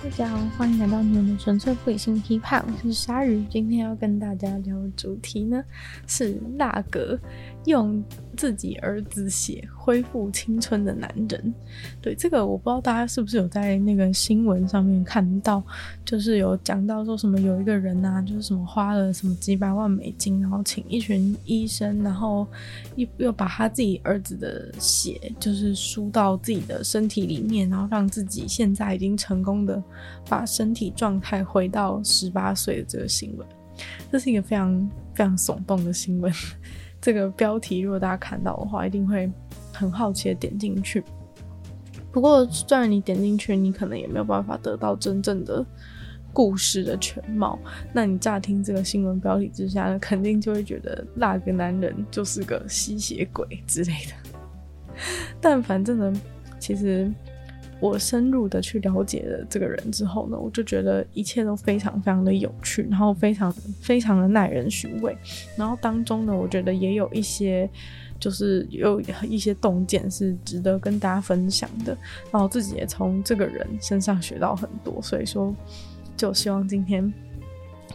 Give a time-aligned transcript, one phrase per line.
[0.00, 3.44] 大家好，欢迎来到你们的纯粹不理性批判，我是鲨鱼。
[3.50, 5.62] 今天要跟大家聊的主题呢
[6.06, 7.18] 是那个
[7.66, 8.02] 用
[8.36, 11.54] 自己儿子血恢复青春的男人。
[12.00, 15.62] 对，这个我不知道大家是不是有在那个新闻上面看到，
[16.04, 22.46] 就是有讲到说什么有一个人啊，就是什么花了什么几百万美金，然后请一群医生，然后
[22.96, 29.82] 又又把他自己儿子的血就是输到自己的身体里面，然后让自己现在已经成功的
[30.28, 33.46] 把身体状态回到十八岁的这个新闻，
[34.10, 36.32] 这是一个非常非常耸动的新闻。
[37.02, 39.30] 这个标题如果大家看到的话，一定会
[39.72, 41.02] 很好奇的点进去。
[42.12, 45.66] 不过，虽然你点进去，你可能也没有办法得到真正的
[46.32, 47.58] 故事的全貌。
[47.92, 54.94] 那你乍听这个新闻标题之下呢，肯定就会觉得那个男人就是个吸血鬼之类的。
[55.40, 56.20] 但反正呢，
[56.58, 57.12] 其实。
[57.82, 65.16] 我深入的去了解了这个人之后呢，我就觉得一切都非常非常的有趣，然后非常非常的耐人寻味。
[65.56, 67.68] 然后当中呢，我觉得也有一些，
[68.20, 71.98] 就是有一些洞见是值得跟大家分享的。
[72.30, 75.52] 然后自己也从这个人身上学到很多，所以说
[76.16, 77.12] 就希望今天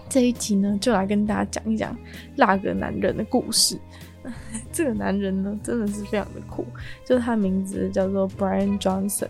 [0.09, 1.97] 这一集呢，就来跟大家讲一讲
[2.35, 3.79] 那个男人的故事。
[4.73, 6.65] 这个男人呢，真的是非常的酷，
[7.05, 9.29] 就是他的名字叫做 Brian Johnson。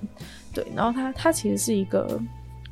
[0.57, 2.19] 对，然后他他其实是一个，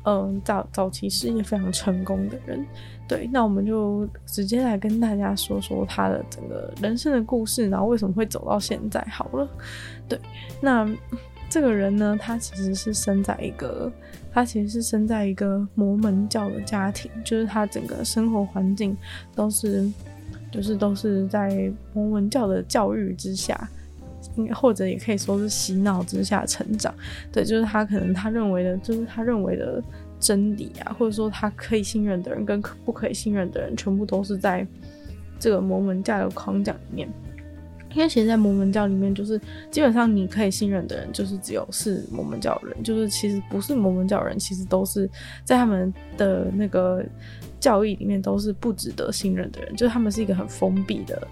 [0.06, 2.66] 嗯，早早期事业非常成功的人。
[3.06, 9.00] 对，那我们就直接来跟大家说说他的整个人生的故事，然后为什么会走到现在。
[9.08, 9.48] 好了，
[10.08, 10.18] 对，
[10.60, 10.84] 那
[11.48, 13.92] 这个人呢，他其实是生在一个，
[14.32, 18.96] 他其实是生在一个摩门教的家庭，就是他整个生活环境
[19.32, 19.88] 都是，
[20.50, 23.56] 就是都是在摩门教的教育之下。
[24.54, 26.94] 或者也可以说是洗脑之下成长，
[27.32, 29.82] 对，就是他可能他认为的，就是他认为的
[30.18, 34.66] 真理啊，或者说他可以信任的人跟不可以信任的人，全部都是在
[35.38, 37.08] 这个摩门教的框架里面。
[37.94, 45.08] 因为其实，在摩门教里面，就是基本上你可以信任的人，就是只有是摩门教人，就是其实不是摩门教人，其实都是
[45.44, 47.02] 在他们的那个
[47.58, 51.26] 教义里面都是不值得信任的人，就是他们是一个很封闭的。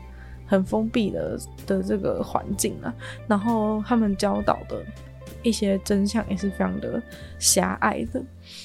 [0.46, 2.94] 很封闭的的这个环境啊，
[3.26, 4.82] 然后他们教导的
[5.42, 7.02] 一些真相也是非常的
[7.38, 8.22] 狭隘的。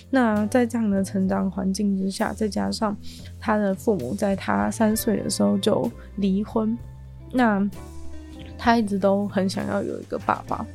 [0.09, 2.95] 那在这样的成长环境之下，再加上
[3.39, 6.77] 他的父母在他三岁的时候就离婚，
[7.31, 7.67] 那
[8.57, 10.65] 他一直都很想要有一个爸爸。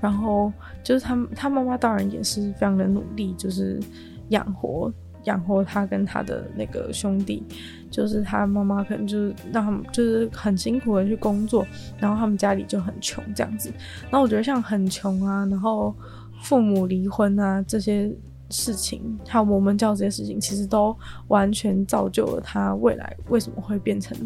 [0.00, 0.52] 然后
[0.82, 3.80] 就是他他妈妈当然也是非常的努力，就是
[4.28, 4.92] 养活。
[5.24, 7.44] 养活他跟他的那个兄弟，
[7.90, 11.66] 就是他妈妈可能就是让他们就是很辛苦的去工作，
[11.98, 13.72] 然后他们家里就很穷这样子。
[14.04, 15.94] 然后我觉得像很穷啊，然后
[16.42, 18.12] 父母离婚啊这些
[18.50, 20.96] 事情，还有摩门教这些事情，其实都
[21.28, 24.16] 完全造就了他未来为什么会变成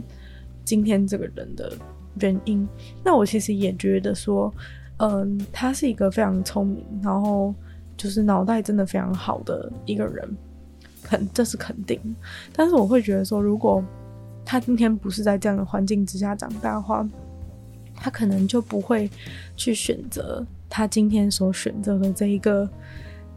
[0.65, 1.73] 今天这个人的
[2.21, 2.67] 原因。
[3.05, 4.53] 那我其实也觉得说，
[4.97, 7.55] 嗯，他是一个非常聪明，然后
[7.97, 10.37] 就是脑袋真的非常好的一个人。
[11.09, 12.01] 肯，这是肯定，
[12.53, 13.81] 但是我会觉得说，如果
[14.45, 17.09] 他今天不是在这样的环境之下长大的话，
[17.95, 19.09] 他可能就不会
[19.55, 22.69] 去选择他今天所选择的这一个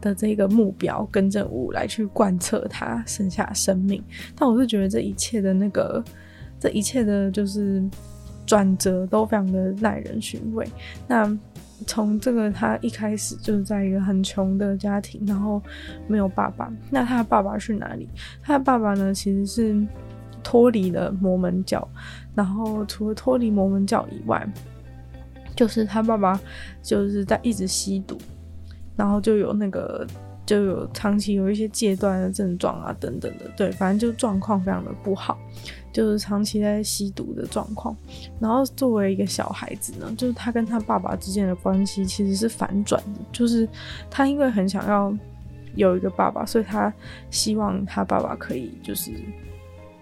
[0.00, 4.02] 的这个目标跟任务来去贯彻他剩下生命。
[4.34, 6.02] 但我是觉得这一切的那个，
[6.58, 7.82] 这一切的就是
[8.44, 10.68] 转折都非常的耐人寻味。
[11.06, 11.38] 那。
[11.86, 15.62] 从这个他一开始就是在一个很穷的家庭，然后
[16.06, 16.72] 没有爸爸。
[16.90, 18.08] 那他的爸爸去哪里？
[18.42, 19.86] 他的爸爸呢，其实是
[20.42, 21.86] 脱离了摩门教。
[22.34, 24.46] 然后除了脱离摩门教以外，
[25.56, 26.40] 就是他爸爸
[26.82, 28.16] 就是在一直吸毒，
[28.96, 30.06] 然后就有那个
[30.44, 33.50] 就有长期有一些戒断的症状啊等等的。
[33.56, 35.38] 对，反正就状况非常的不好。
[35.92, 37.96] 就是长期在吸毒的状况，
[38.38, 43.68] 然后作为一个小孩子呢，就是他跟他爸爸之间的关系其实是反转的，就是
[44.08, 45.12] 他因为很想要
[45.74, 46.94] 有一个爸爸，所以他
[47.28, 49.10] 希望他爸爸可以就是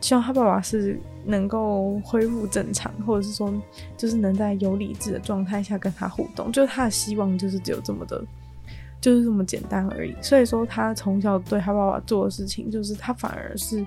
[0.03, 3.51] 希望他爸爸是能够恢复正常，或者是说
[3.97, 8.23] 就是能在有理智的状态下跟他互动，就是他的希望就是只有这么的，
[9.09, 10.15] 就是这么简单而已。
[10.21, 13.85] 所以说他从小对他爸爸做的事情，就是他反而是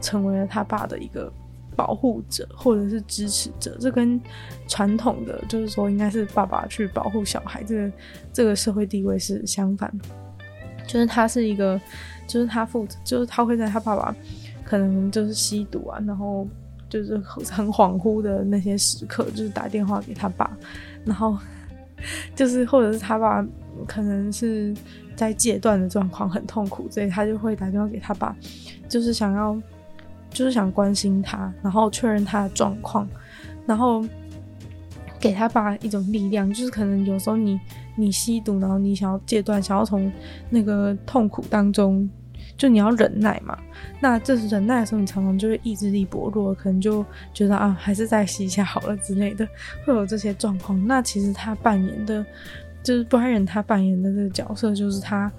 [0.00, 1.32] 成为了他爸的一个。
[1.76, 4.20] 保护者或者是支持者，这跟
[4.68, 7.92] 传统的就是说应该是爸爸去保护小孩，这个
[8.32, 9.92] 这个社会地位是相反。
[10.86, 11.80] 就是他是一个，
[12.28, 14.14] 就是他负责，就是他会在他爸爸
[14.62, 16.46] 可能就是吸毒啊，然后
[16.88, 20.56] 就是很 恍惚的那些时刻，就是打电话给他爸，
[21.04, 21.36] 然后
[22.36, 23.44] 就是或者是他爸
[23.86, 24.74] 可能是
[25.16, 28.36] 在戒断的状况，很痛苦，所以他就会打电话给他爸，
[28.88, 29.60] 就是想要，
[30.30, 33.08] 就是想关心他，然后确认他的状况，
[33.66, 34.04] 然后
[35.18, 37.60] 给他爸一种力量，就是可能有时候你
[37.96, 40.10] 你吸毒，然后你想要戒断，想要从
[40.50, 42.08] 那个痛苦当中。
[42.56, 43.58] 就你要忍耐嘛，
[44.00, 49.44] 那这是忍耐的时候，你常常就会意志力薄弱，可能就觉得啊，还是再吸一下好了之类的，
[49.84, 50.86] 会有这些状况。
[50.86, 52.24] 那其实他扮演的，
[52.84, 55.32] 就是 Brian 他扮演的这个角色，就是他，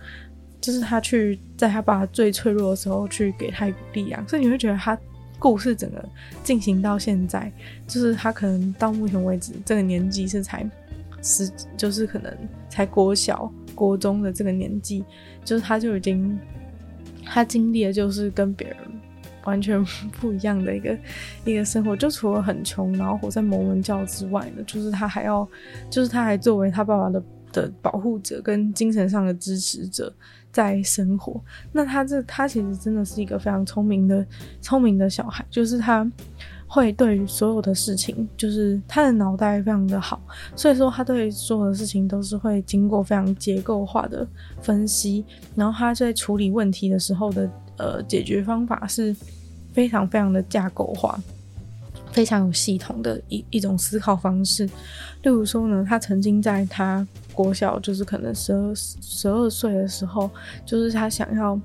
[0.59, 4.97] 就是他去在他爸爸最脆弱的时候去给他一股力量，所以你会觉得他
[5.39, 6.03] 故事整个
[6.43, 7.49] 进行到现在，
[7.87, 10.69] 就是他可能到目前为止这个年纪是才
[11.21, 12.35] 十，就是可能
[12.67, 15.05] 才国小、国中的这个年纪，
[15.45, 16.37] 就是他就已经。
[17.27, 18.77] 他经历的就是跟别人
[19.45, 19.83] 完全
[20.21, 20.95] 不一样的一个
[21.43, 25.45] 一个生活，就除了很穷，然后活在摩门教之外呢，就是他还要，
[25.89, 27.19] 就是他还作为他爸爸的
[27.61, 30.13] 的保护者跟精神上的支持者
[30.51, 31.41] 在生活。
[31.71, 34.25] 那他这他其实真的是一个非常聪明的
[34.61, 36.09] 聪明的小孩，就是他。
[36.67, 40.19] 会对于所有的事情，就是他的脑袋非常的好，
[40.55, 44.27] 所以说他对所有的事情都是会经过非常结构化的
[44.61, 45.23] 分析，
[45.53, 49.15] 然后他在处理问题的时候的呃解决方法是
[49.73, 51.17] 非常非常的架构化，
[52.15, 54.65] 非常有系统的一一种思考方式。
[55.21, 60.31] 例如说呢，他曾经在他国小，就是可能十二十二岁的时候，
[60.65, 61.59] 就是他想要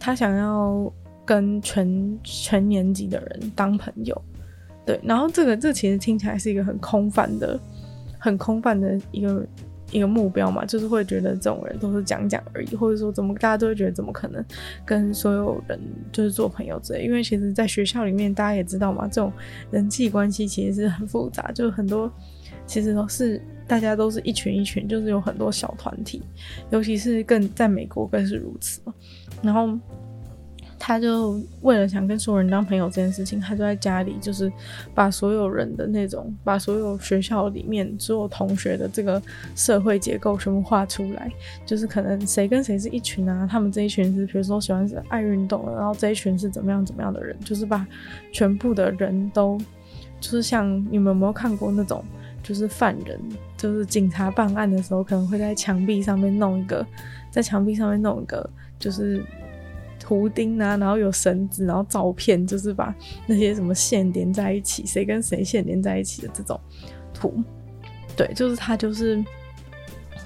[0.00, 0.92] 他想要。
[1.26, 4.22] 跟全全年级的人当朋友，
[4.84, 7.58] 对，然后这个这、其实听起来是一个很空泛的、
[8.18, 9.42] 很空泛的一个
[9.94, 14.44] 一个目标嘛，就是会觉得这种人都是讲讲而已，或者说怎么大家都会觉得怎么可能
[14.84, 15.80] 跟所有人
[16.10, 19.32] 就是做朋友之类，因为其实在学校里面大家也知道嘛，这种
[19.70, 22.12] 人际关系其实是很复杂，就很多
[22.66, 26.20] 其实都是大家都是一群一群，就是有很多小团体，
[26.70, 28.92] 尤其是更在美国更是如此嘛，
[29.40, 29.78] 然后。
[30.86, 34.52] 他就为了想跟所有人当朋友这件事情，他就在家里就是
[34.94, 39.20] 把所有人的那种，把所有学校里面所有同学的这个
[39.56, 41.32] 社会结构全部画出来，
[41.64, 47.86] 就是可能谁跟谁是一群啊，他们这一群是比如说喜欢是爱运动的，然后这一群是怎么样怎么样的人，就是把
[48.30, 49.56] 全部的人都，
[50.20, 52.04] 就是像你们有没有看过那种，
[52.42, 53.18] 就是犯人，
[53.56, 56.86] 就是警察办案的时候可能会在墙壁上面弄一个，
[57.30, 58.46] 在墙壁上面弄一个，
[58.78, 59.24] 就是。
[60.06, 62.94] 图钉啊，然后有绳子，然后照片，就是把
[63.26, 66.60] 那些什么线连在一起，谁跟谁线连在一起的这种
[67.14, 67.42] 图，
[68.14, 69.24] 对，就是他，就是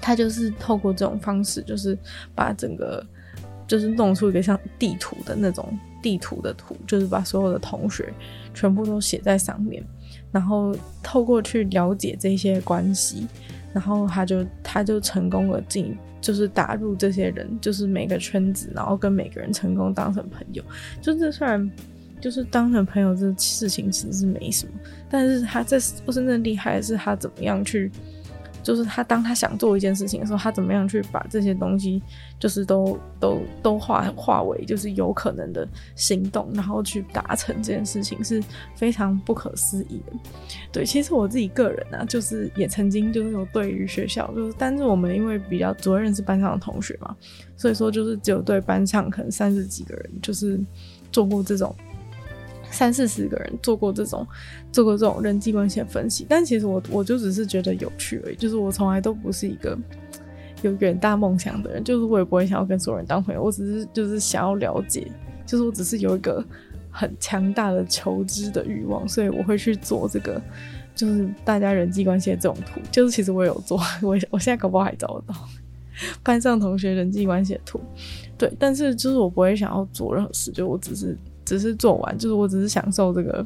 [0.01, 1.97] 他，就是透过这种方式，就是
[2.35, 3.01] 把整个，
[3.65, 5.65] 就是弄出一个像地图的那种
[6.01, 8.13] 地图的图，就是把所有的同学
[8.53, 9.81] 全部都写在上面，
[10.29, 13.25] 然后透过去了解这些关系，
[13.73, 15.97] 然后他就他就成功了进。
[16.21, 20.63] 就是打入这些人，就是每个圈子，然后跟每个人成功当成朋友。
[21.01, 21.69] 就这虽然
[22.19, 24.73] 就是当成朋友这事情其实是没什么，
[25.09, 27.91] 但是他这不是那厉害是他怎么样去。
[28.61, 32.01] 就是他，当他想做一件事情的时候，他怎么样去把这些东西，
[32.39, 38.43] 就是都都都化化为就是有可能的行动，然后去达成这件事情，是
[38.75, 40.13] 非常不可思议的。
[40.71, 47.15] 对，其实我自己个人呢、啊，就是也曾经就是有对于学校，就是但是我们因为比较主要认识班上的同学嘛，
[47.55, 50.59] 所以说就是只有对班上可能三十几个人，就是
[51.11, 51.75] 做过这种。
[52.71, 54.25] 三四十个人做过这种，
[54.71, 59.77] 做过这种人际关系的分析，但其实我我就只是觉得有趣而已，就是我从来都不是一个
[60.61, 65.11] 有远大梦想的人，就是我也不会想要跟所有人当朋友，我只是就是想要了解，
[65.45, 66.43] 就是我只是有一个
[66.91, 70.41] 很强大的求知的欲望，所以我会去做这个，
[70.95, 75.35] 就是大家人际关系的这种图，就是其实我有做， 我我现在搞不好还找得到
[76.23, 77.81] 班上同学人际关系的图，
[78.37, 81.17] 对，但是就是我不会想要做任何事，就我只是。
[81.49, 83.43] 只是做完，就是我只是享受这个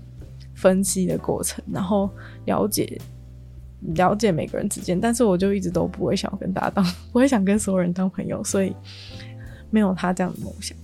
[0.53, 2.09] 分析的过程，然后
[2.43, 2.99] 了解
[3.95, 6.83] 了解每个人之间，但是我就一直都不会想要跟大家当，
[7.13, 8.75] 不会想跟所有人当朋友，所以
[9.71, 10.77] 没有他这样的梦想。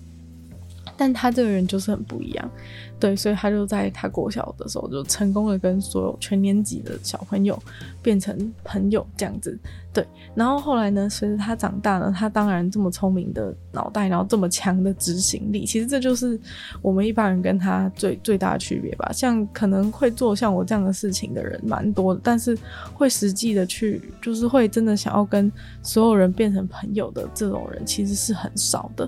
[1.00, 2.52] 但他这个人就是很不一样，
[3.00, 7.58] 对，所以他就在他国小的时候就成功的跟所有全年级的小朋友
[8.04, 9.58] 变成朋友这样子，
[9.94, 10.06] 对。
[10.36, 16.38] 然后后来呢，随着他长大了，他当然这么聪明的脑袋，然后这么强的执行力，其实这就是
[16.82, 19.10] 我们一般人跟他最最大的区别吧。
[19.14, 22.58] 像可能会做像我这样的事情的人蛮多的，但是
[22.94, 25.50] 会实际的去，就是会真的想要跟
[25.82, 29.08] 所有人变成朋友的这种人，其实是很少的。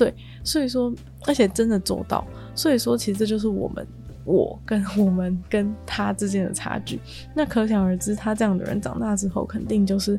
[0.00, 0.90] 对，所以说，
[1.26, 3.86] 而且真的做到，所以说，其实这就是我们
[4.24, 6.98] 我跟 我们跟他之间的差距。
[7.36, 10.18] 那可想而知，他这样的人长大之后，肯定就是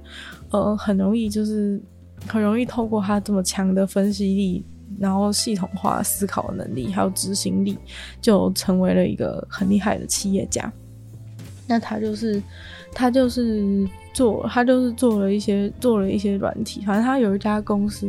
[0.51, 1.81] 呃很容易就是
[2.27, 4.63] 很容易透过他这么强的分析力，
[5.00, 7.75] 然后系统化思考能力，还有执行力，
[8.21, 10.71] 就成为了一个很厉害的企业家。
[11.65, 12.39] 那他就是
[12.93, 18.08] 他就是做他就是做了一些做了一些软体，反正他有一家公司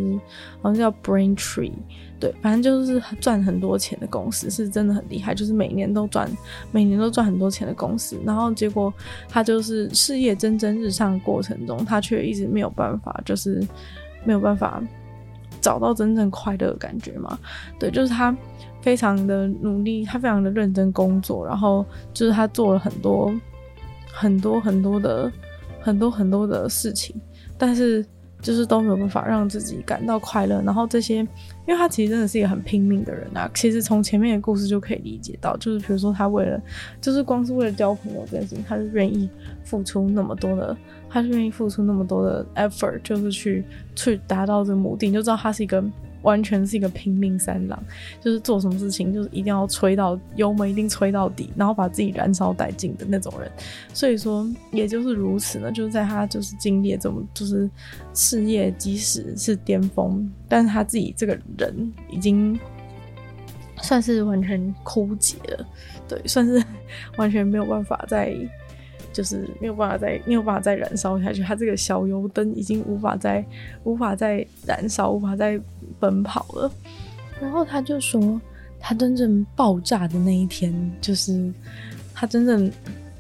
[0.60, 1.72] 好像叫 Braintree，
[2.18, 6.30] 对，反正就是赚很多钱的公司，是真的很厉害，就是每年都赚
[6.70, 8.18] 每年都赚很多钱的公司。
[8.24, 8.92] 然后结果
[9.28, 13.66] 他就是事业蒸蒸日上的过程中，他却一直没有办法，就是
[14.24, 14.82] 没有办法
[15.60, 17.38] 找到真正快乐的感觉嘛。
[17.78, 18.36] 对，就是他
[18.80, 23.32] 非常的努力，他非常的认真工作，然后就是他做了很多。
[24.14, 25.32] 很多很多的
[25.82, 27.14] 很多很多的事情，
[27.58, 28.06] 但是
[28.40, 30.62] 就是都没有办法让自己感到快乐。
[30.62, 31.26] 然后这些，因
[31.68, 33.50] 为他其实真的是一个很拼命的人啊。
[33.52, 36.60] 其实从前面的故事就可以理解到，就是比如说他为了，
[37.00, 39.28] 就是光是为了交朋友这件事情，他是愿意
[39.64, 40.76] 付出那么多的，
[41.10, 45.84] 他是愿意付出那么多的 effort，就是去去达到这个目的，你就知道他是一个。
[46.22, 47.78] 完全是一个拼命三郎，
[48.20, 53.50] 就是做什么事情就是一定要吹到油门，一定吹到底，然后把自己燃烧殆尽的那种人。
[53.92, 57.68] 所以说，也就是如此呢，就是在他就是经历这么就是
[58.14, 62.58] 事业即使是巅峰，但是他自己这个人已经
[63.80, 65.66] 算是完全枯竭了，
[66.08, 66.62] 对，算是
[67.18, 68.34] 完全没有办法再。
[69.12, 73.44] 就是没有办法再没有办法再燃烧下去，他这个小油灯已经无法再
[73.84, 75.60] 无法再燃烧，无法再
[76.00, 76.70] 奔跑了。
[77.40, 78.40] 然后他就说，
[78.80, 81.52] 他真正爆炸的那一天，就是
[82.14, 82.70] 他真正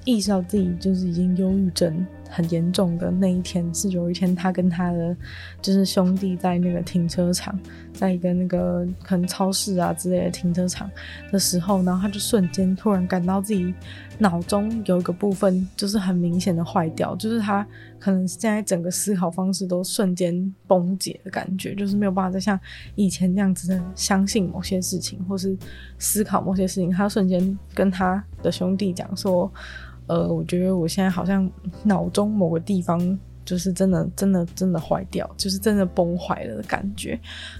[0.04, 5.14] 意识到自己就是已经忧郁症很严重的那一天，是有一天他跟他的
[5.60, 7.58] 就是兄弟在那个停车场，
[7.92, 10.90] 在一个那个可能超市啊之类的停车场
[11.30, 13.74] 的时候，然后他就瞬间突然感到自己
[14.16, 17.66] 脑中有一个部分就是很明显的坏掉，就是他
[17.98, 22.58] 可能现在整个思考方式都瞬间崩解的感觉，就是没有办法再像
[22.94, 25.54] 以前那样子的相信某些事情，或是
[25.98, 26.90] 思考某些事情。
[26.90, 29.52] 他瞬间跟他的兄弟讲说。
[30.06, 31.50] 呃，我觉得我现在好像
[31.84, 37.18] 脑中某个地方就是真的、真的、真的坏掉，就是真的崩坏了的感觉。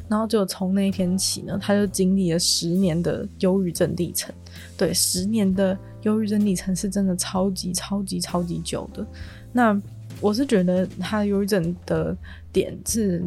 [0.08, 4.34] 然后就从那一天起呢，他就经历了十年的忧郁症历程。
[4.76, 9.04] 对，十年的忧郁症历程是真的超级、超级、超级久的。
[9.52, 9.80] 那
[10.20, 12.16] 我是觉得他忧郁症的
[12.52, 13.22] 点是，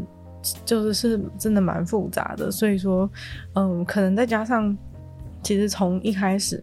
[0.63, 2.51] 就是是真的蛮复杂的。
[2.51, 3.09] 所以说，
[3.53, 4.77] 嗯，可能再加上，
[5.41, 6.61] 其实从一开始。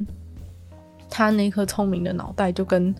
[1.12, 2.92] 他那颗聪明的脑袋就跟，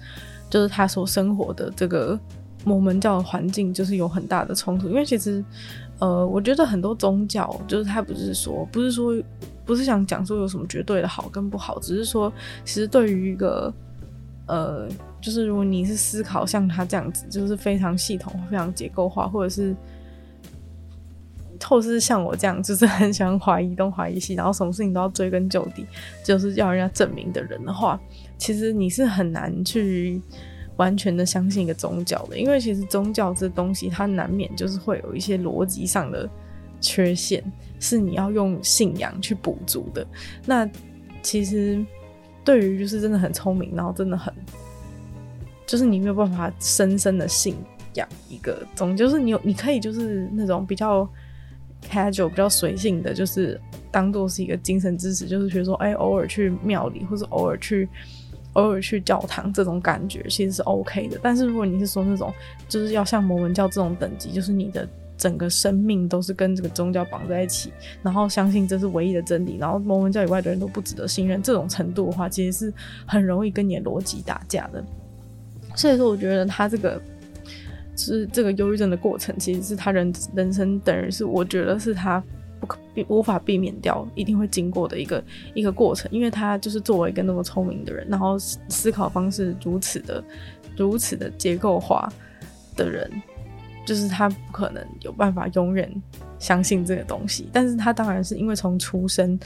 [0.51, 2.19] 就是他所生活的这个
[2.63, 4.87] 摩门教的环境，就是有很大的冲突。
[4.87, 5.43] 因为其实，
[5.99, 9.15] 呃，我觉得很多宗教，就是他不是说，不是说，
[9.65, 12.31] 不是想讲说有什么绝对的好跟不好，只是说，
[12.65, 13.73] 其实对于一个，
[14.47, 14.87] 呃，
[15.21, 19.75] 就是如果你是思考像他这样子，就是非常系统、非常结构化，或者是。
[21.69, 25.87] 或是像我这样，就是很喜欢怀疑东怀疑西，然后什么事情都要追根究底，
[26.25, 28.01] 就是要人家证明的人的话，
[28.37, 30.21] 其实你是很难去
[30.77, 36.29] 完全的相信一个宗教的，因为其实宗教这东西它难免就是会有一些逻辑上的
[36.81, 37.43] 缺陷，
[37.79, 40.07] 是你要用信仰去补足的。
[40.45, 40.69] 那
[41.23, 41.85] 其实
[42.45, 44.33] 对于就是真的很聪明，然后真的很，
[45.67, 47.55] 就是你没有办法深深的信
[47.95, 51.09] 仰一个宗，就是你有你可以就是那种比较。
[51.89, 53.61] Casual 比较随性的，就是
[53.91, 57.89] 当做是一个精神支持，就是比如说，哎、偶尔去庙里，或者偶尔去
[58.55, 61.19] 偶尔去教堂，这种感觉其实是 OK 的。
[61.23, 62.33] 但是如果你是说那种，
[62.69, 67.73] 就是要像摩门教这种等级，就是你的整个生命都是跟这个宗教绑在一起，
[68.03, 72.75] 然后相信这是唯一的真理，然后摩门教以外的人都不值得信任，这种程度的话，其实是
[73.07, 74.85] 很容易跟你的逻辑打架的。
[75.75, 77.01] 所以说，我觉得他这个。
[78.03, 82.23] 是这个忧郁症的过程，其实是他人人生等于是，我觉得是他
[82.61, 85.23] 不可避无法避免掉，一定会经过的一个
[85.55, 86.11] 一个过程。
[86.11, 90.23] 因为他就是作为一个那么聪明的人，然后思考方式如此的
[90.77, 92.13] 如此的结构化
[92.77, 93.09] 的人，
[93.87, 95.89] 就是他不可能有办法永远
[96.39, 97.49] 相信这个东西。
[97.53, 99.39] 但是他当然是因为从出生，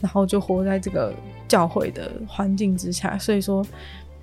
[0.00, 1.12] 然后就活在这个
[1.48, 3.66] 教会的环境之下，所以说。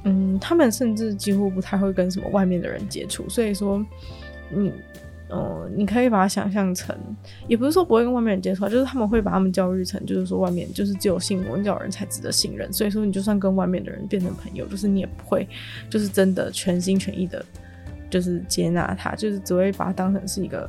[0.04, 3.86] 嗯，他们甚至几乎不太会跟什么外面的人接触，所以说，
[4.50, 4.74] 你，
[5.30, 6.98] 呃，你可以把它想象成，
[7.48, 15.48] 也不是说不会跟外面人接触，就是他们会把他们教育成，就是说外面就是只有信摩门教人才值得信任，所以说你就算跟外面的人变成朋友，就是你也不会，
[15.88, 17.46] 就是真的全心全意的，
[18.10, 20.68] 就是接纳他，就是只会把他当成是一个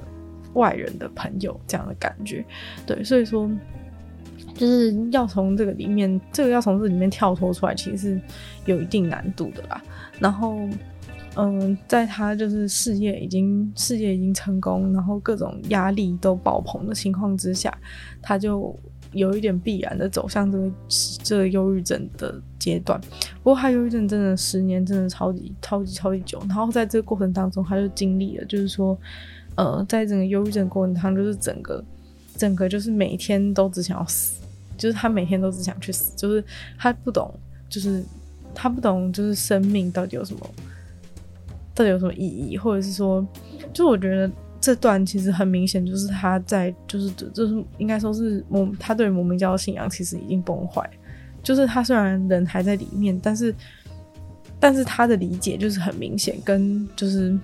[0.52, 2.44] 外人的朋友这样的感觉，
[2.86, 3.50] 对，所以说。
[4.54, 8.20] 就是要从这个里面，这个要从这里面跳脱出来，其实是
[8.66, 9.82] 有一定难度的啦。
[10.20, 10.56] 然后，
[11.36, 17.76] 嗯，在他就是事业已经事业已经成功，然后各种压力都爆棚的情况之下，
[18.20, 18.78] 他就
[19.12, 20.70] 有一点必然的走向这个
[21.22, 23.00] 这个忧郁症的阶段。
[23.42, 28.96] 不过他忧郁症真的十年真的超级超级超级久，然后在这个过程当中，他就经历了，就是说，
[29.56, 31.82] 呃，在整个忧郁症过程当中，就是整个
[32.36, 34.41] 整个就是每天都只想要死。
[34.82, 36.42] 就是他每天都只想去死，就是
[36.76, 37.32] 他不懂，
[37.68, 38.02] 就是
[38.52, 40.40] 他不懂，就是生命到底有什么，
[41.72, 43.24] 到底有什么意义，或者是说，
[43.72, 44.28] 就我觉得
[44.60, 50.90] 这段其实很明显，就是他在，就是就是应该说是我他对魔名教的信仰其实已经崩坏，
[51.44, 53.54] 就是他虽然人还在里面，但是
[54.58, 57.38] 但是他的理解就是很明显，跟就是。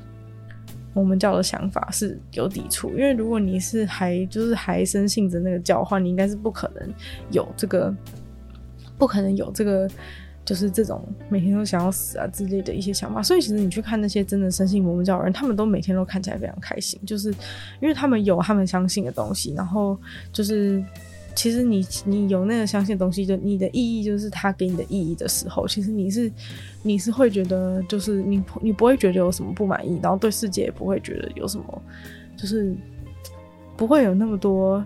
[0.95, 6.95] 我们教的想法是有抵触，因为如果你是还就是还深信着那个教的话，你应该是不可能
[7.31, 7.95] 有这个，
[8.97, 9.89] 不可能有这个，
[10.45, 13.23] 就是这种每天都想要死啊之类的一些想法。
[13.23, 17.31] 所以其实你去看那些真的深信我们教的人，他们都每天都看起来非常开心，就是
[17.81, 19.99] 因为他们有他们相信的东西，然后
[20.33, 20.83] 就是。
[21.39, 26.29] 其实你你有那个相信的东西，就你的意义就是他给你的意义的时候，其实你是
[26.83, 31.83] 你是会觉得就是你你不会觉得有什么不满意，然后对世界也不会觉得有什么，
[32.37, 32.75] 就是
[33.77, 34.85] 不会有那么多，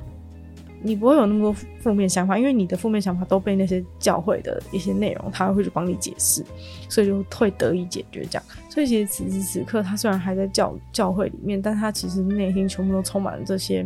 [0.83, 6.45] 你不会有那么多负面想法，因为你的负面想法都被那些教会的一些内容他会去帮你解释，
[6.87, 8.43] 所以就会得以解决这样。
[8.69, 13.83] 所以其实此时此刻他虽然还在教教会里面，但他其实内心全部都充满了这些。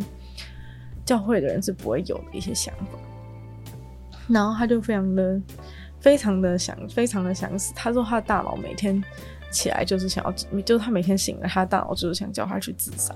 [1.07, 2.99] 教会的人是不会有的一些想法，
[4.27, 5.41] 然后他就非常的、
[6.01, 7.73] 非常的想、非常的想死。
[7.73, 9.01] 他说他的大脑每天
[9.49, 10.31] 起来就是想要，
[10.63, 13.15] 就是他每天醒了，他的大脑就是想叫他去自杀。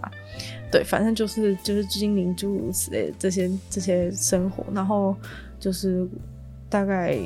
[0.72, 4.64] 对，反正就是就是精灵诸如此类的这些这些生活。
[4.74, 5.14] 然后
[5.60, 6.08] 就是
[6.70, 7.20] 大概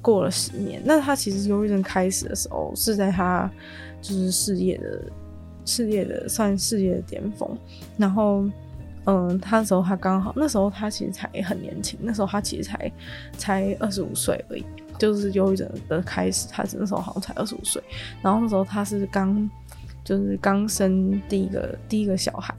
[0.00, 3.50] 过了十年，那他其实忧郁症开始的时候是在他
[4.00, 5.02] 就是事业的
[5.64, 7.58] 事业的算事业的巅峰，
[7.98, 8.44] 然后。
[9.06, 12.92] 嗯，他那时候他刚好，那时候他其实才很年轻，那时候他其实才
[13.36, 14.64] 才二十五岁而已，
[14.98, 17.82] 就是忧郁症的开始，他那时候好像才二十五岁，
[18.22, 19.50] 然后那时候他是刚
[20.02, 22.54] 就是刚生第一个第一个小孩。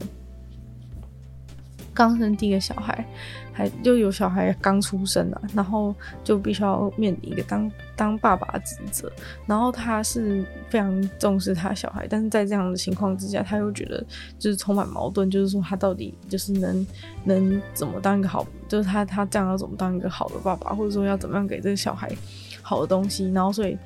[1.96, 3.04] 刚生第一个小孩，
[3.52, 9.10] 还就有小孩刚出生啊，然后就必须要面临一个当当爸爸的职责，
[9.46, 14.04] 然后他是非常重视他小孩，但是在这样的情况之下，他又觉得
[14.38, 16.86] 就是充满矛盾，就是说他到底就是能
[17.24, 22.14] 能怎么当一个好，就是他他这样要怎么当一个好的爸爸，或者说要怎么样给这个小孩
[22.60, 23.76] 好的东西，然后所以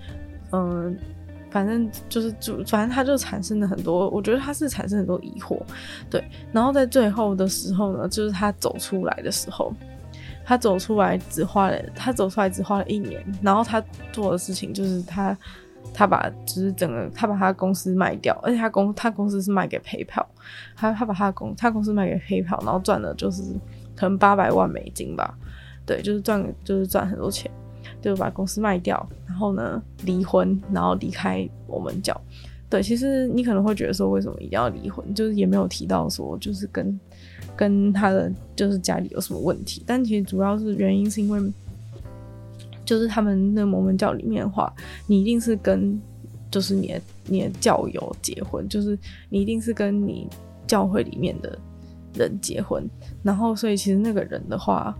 [0.51, 0.99] 嗯。
[1.51, 5.61] 反正就是就反正他就产生了很多，我觉得他是产生很多疑惑，
[6.09, 6.25] 对。
[6.53, 9.75] 然后在最后的时候呢，就是他走出来的时候，
[10.45, 13.83] 他走出来只花了他走出来只花了一年，然后他
[14.13, 15.37] 做的事情就是他
[15.93, 20.27] 他把就是整个他把他公司卖掉，而且他公他公司是卖给 PayPal，
[20.77, 23.43] 他他把他公他公司卖给 PayPal，然后赚了就是
[23.97, 25.37] 可能八百万美金吧，
[25.85, 27.51] 对，就是赚就是赚很多钱。
[28.00, 32.18] 就把公司卖掉，然后呢离婚，然后离开我们教。
[32.68, 35.12] 对，其实你可能会觉得说，为什么一定要离婚？
[35.12, 37.00] 就是也没有提到说，就是跟
[37.57, 39.83] 跟他的就是家里有什么问题。
[39.85, 41.53] 但其实主要是原因是因为，
[42.85, 44.72] 就是他们那摩门教里面的话，
[45.09, 46.00] 你一定是跟
[46.48, 48.96] 就是你的你的教友结婚，就是
[49.29, 50.29] 你一定是跟你
[50.64, 51.59] 教会里面的
[52.14, 52.88] 人结婚。
[53.24, 54.96] 然后，所以其实那个人的话。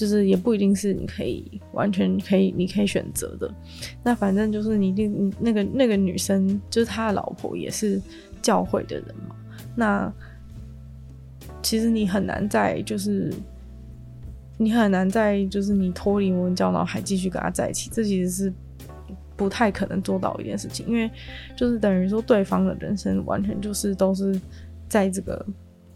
[0.00, 3.54] 就是也不一定是你可以完全可以，你可以选择的。
[4.02, 8.00] 那反正就是你你那个那个女生，就是他的老婆也是
[8.40, 9.36] 教会的人嘛。
[9.76, 10.10] 那
[11.60, 13.30] 其实你很难在就是
[14.56, 18.52] 你很难在就是你脱离摩门教，然后还继续跟他在一起，这其实是
[19.36, 21.10] 不太可能做到一件事情，因为
[21.54, 24.40] 就是等于说对方的人生完全就是都是
[24.88, 25.44] 在这个。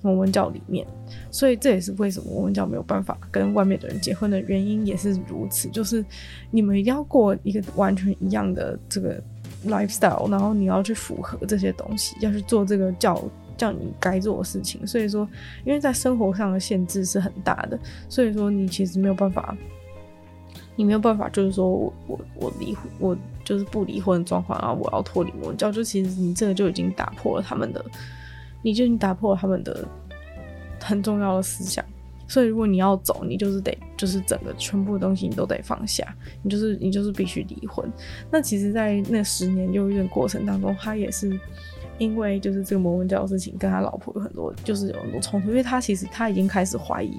[0.04, 0.86] 摩门教里面，
[1.30, 5.66] 所以这也是为什么摩门教没有办法跟外面的人结婚的原因，也是如此。
[5.70, 6.04] 就是
[6.50, 9.18] 你们一定要过一个完全一样的这个
[9.66, 13.18] lifestyle，然后你要去符合这些东西，要去做这个教
[13.56, 14.86] 叫你该做的事情。
[14.86, 15.26] 所以说，
[15.64, 19.56] 因为在生活上的限制是很大的，所以说你其实没有办法，
[20.76, 27.82] 你没有办法，就是说我我我离婚，我就是不离婚的状况，然后我要脱离摩教，就其实你这个就已经打破了他们的。
[28.64, 29.86] 你就已经打破了他们的
[30.82, 31.84] 很重要的思想，
[32.26, 37.86] 所以如果你要走，你就是得就是整个全部的东西你都得放下，你就是你就是必须离婚。
[38.30, 41.38] 那其实，在那十年忧郁的过程当中，他也是
[41.98, 47.14] 因为就是这个摩门教的事情，跟他老婆有很多就是有很多冲突，因为他其实他已经开始怀疑，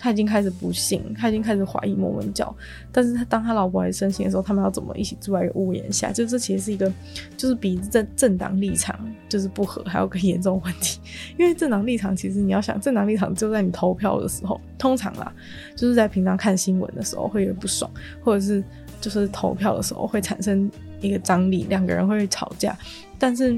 [0.00, 2.52] 他已经开始不信，他已经开始怀疑摩门教。
[2.90, 6.10] 但是他当他老婆还深信的时候，他们要怎么一起住在一个屋檐下？
[6.10, 6.90] 就这其实是一个，
[7.36, 10.98] 就是比政政党立场就是不合还有更严重的问题。
[11.38, 15.30] 因为政党立场其实你要想，政党立场就在你投票的时候，通常啦，
[15.76, 17.90] 就是在平常看新闻的时候会有不爽，
[18.24, 18.64] 或者是
[19.02, 22.74] 就是投票的时候会产生一个张力，两个人会吵架。
[23.18, 23.54] 但是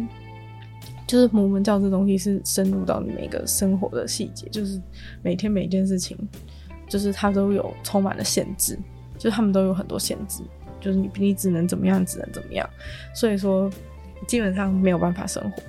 [1.12, 4.80] 就是摩门教这东西是深入到你每个生活的细节，就是
[5.20, 6.16] 每天每件事情，
[6.88, 8.78] 就是它都有充满了限制，
[9.18, 10.42] 就是他们都有很多限制，
[10.80, 12.66] 就是你你只能怎么样，只能怎么样，
[13.14, 13.70] 所以说
[14.26, 15.62] 基本上没有办法生活，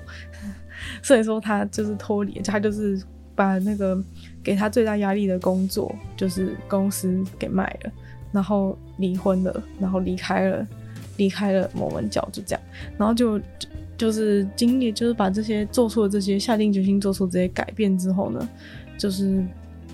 [1.04, 2.98] 所以说他就是脱离，他就是
[3.34, 4.02] 把那个
[4.42, 7.92] 给他最大压力的工作，就是公司给卖了，
[8.32, 10.66] 然后离婚了，然后离开了，
[11.18, 12.62] 离开了摩门教，就这样，
[12.96, 13.38] 然后就。
[13.96, 18.48] 就是经历，就是把这些做出了这些，下定决心做出这些改变之后呢，
[18.98, 19.44] 就是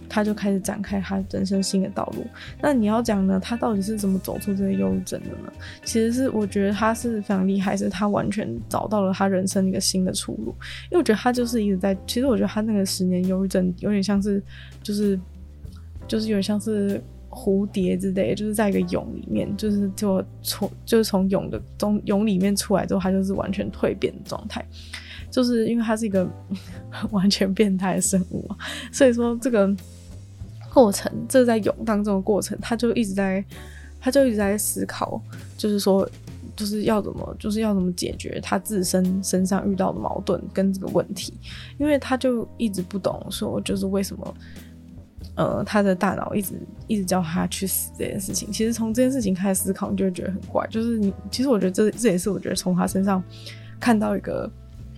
[0.09, 2.27] 他就开始展开他人生新的道路。
[2.61, 5.53] 那你要讲呢，他到底是怎么走出这个忧郁症的呢？
[5.85, 10.55] 其实是我觉得他是非常厉害，是他完全找到了他人生一个新的出路。
[10.91, 14.43] 因为我觉得他就是一直在，其实我觉得他那个十年忧郁症有点像是，
[14.83, 15.19] 就是
[16.09, 17.03] 就是有点像是。
[17.31, 24.67] 蝴蝶之类，就是在一个蛹里面，就是就从就是从蛹的中蛹里面出来之后，它就是完全蜕变的状态，
[25.31, 26.29] 就是因为它是一个
[27.13, 28.45] 完全变态的生物，
[28.91, 29.73] 所以说这个
[30.75, 33.45] 过程，这在蛹当中的过程，他就一直在，
[34.01, 35.23] 他就一直在思考，
[35.57, 36.09] 就是说，
[36.57, 41.33] 就是要怎么，就是要怎么解决他自身身上遇到的矛盾跟这个问题，
[41.79, 44.35] 因为他就一直不懂说，就是为什么。
[45.35, 46.55] 呃，他的大脑一直
[46.87, 50.67] 一直叫他去死这件事情，其实从这件事情开始思考，你就会觉得很怪。
[50.69, 53.23] 就是你，其实我觉得这这也是我觉得从他身上
[53.79, 54.51] 看到一个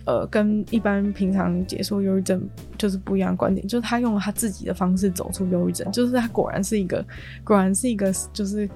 [0.05, 2.41] 呃，跟一般平常解说忧郁症
[2.77, 7.05] 就是不一样的观点，就是他用他自己的方式走出忧郁症，就是他果然是一个，
[7.43, 8.69] 果然是一个，就是。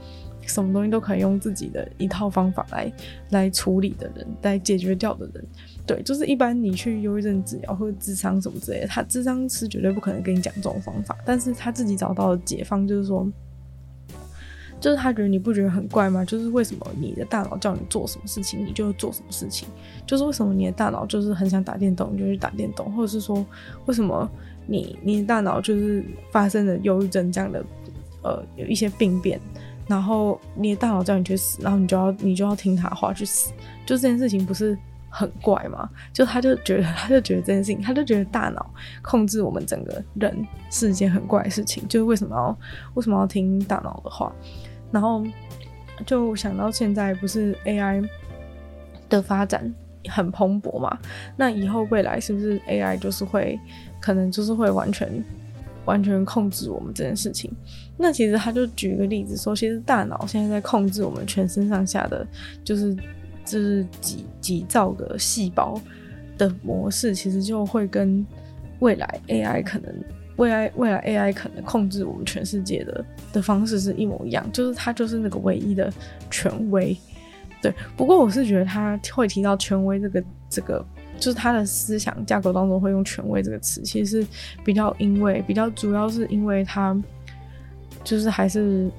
[0.46, 2.94] 什么东西都可以用自己的一套方法来
[3.32, 5.46] 来处理的人，来解决掉的人，
[5.88, 13.26] 对，就是一般你去忧郁症治疗或者智商什么之类的，他智商师绝对不可能跟你讲这种方法，但是他自己找到的解方就是说，
[14.82, 16.26] 就是他觉得你不觉得很怪吗？
[16.26, 19.68] 就是为什么你的大脑叫你做什么事情，你就做什么事情？
[20.06, 23.46] 就是为什么你的大脑就是很想打电动，你就去打电动，或者是说
[23.86, 24.30] 为什么
[24.66, 27.66] 你你的大脑就是发生了忧郁症这样的
[28.24, 29.40] 呃有一些病变？
[29.88, 33.54] 然后你的大脑叫你去死，然后你就要你就要听他话去死，
[33.86, 34.78] 就这件事情不是
[35.10, 35.90] 很怪吗？
[36.14, 42.58] 就他就觉得 他就觉得这件事情，他就觉得大脑控制我们整个人是一件很怪的事情，就是为什么要
[42.96, 44.32] 为什么要听大脑的话？
[44.92, 45.24] 然后
[46.06, 48.08] 就想到现在不是 AI
[49.10, 49.74] 的发展
[50.10, 50.98] 很蓬勃嘛？
[51.36, 53.60] 那以后未来是不是 AI 就是会
[54.00, 55.24] 可能就是会完全
[55.86, 57.52] 完全控制我们这件事情？
[57.98, 62.26] 那其实他就举一个例子说，其实大脑现在在控制我们全身上下的，
[62.64, 62.96] 就是
[63.48, 65.80] 就是几几兆个细胞
[66.38, 68.24] 的模式，其实就会跟
[68.80, 69.92] 未来 AI 可能
[70.36, 75.92] 未来未来 AI 可能控制我们全世界的的方式是一模一样，就是他就是那个唯一的
[76.30, 76.96] 权威。
[77.62, 80.86] 对，不过我是觉得他会提到权威这个这个，
[81.18, 84.28] 就是他的思想架构当中会用权威这个词，其实是
[84.64, 86.96] 比较因为比较主要是因为他。
[88.04, 88.90] 就是还是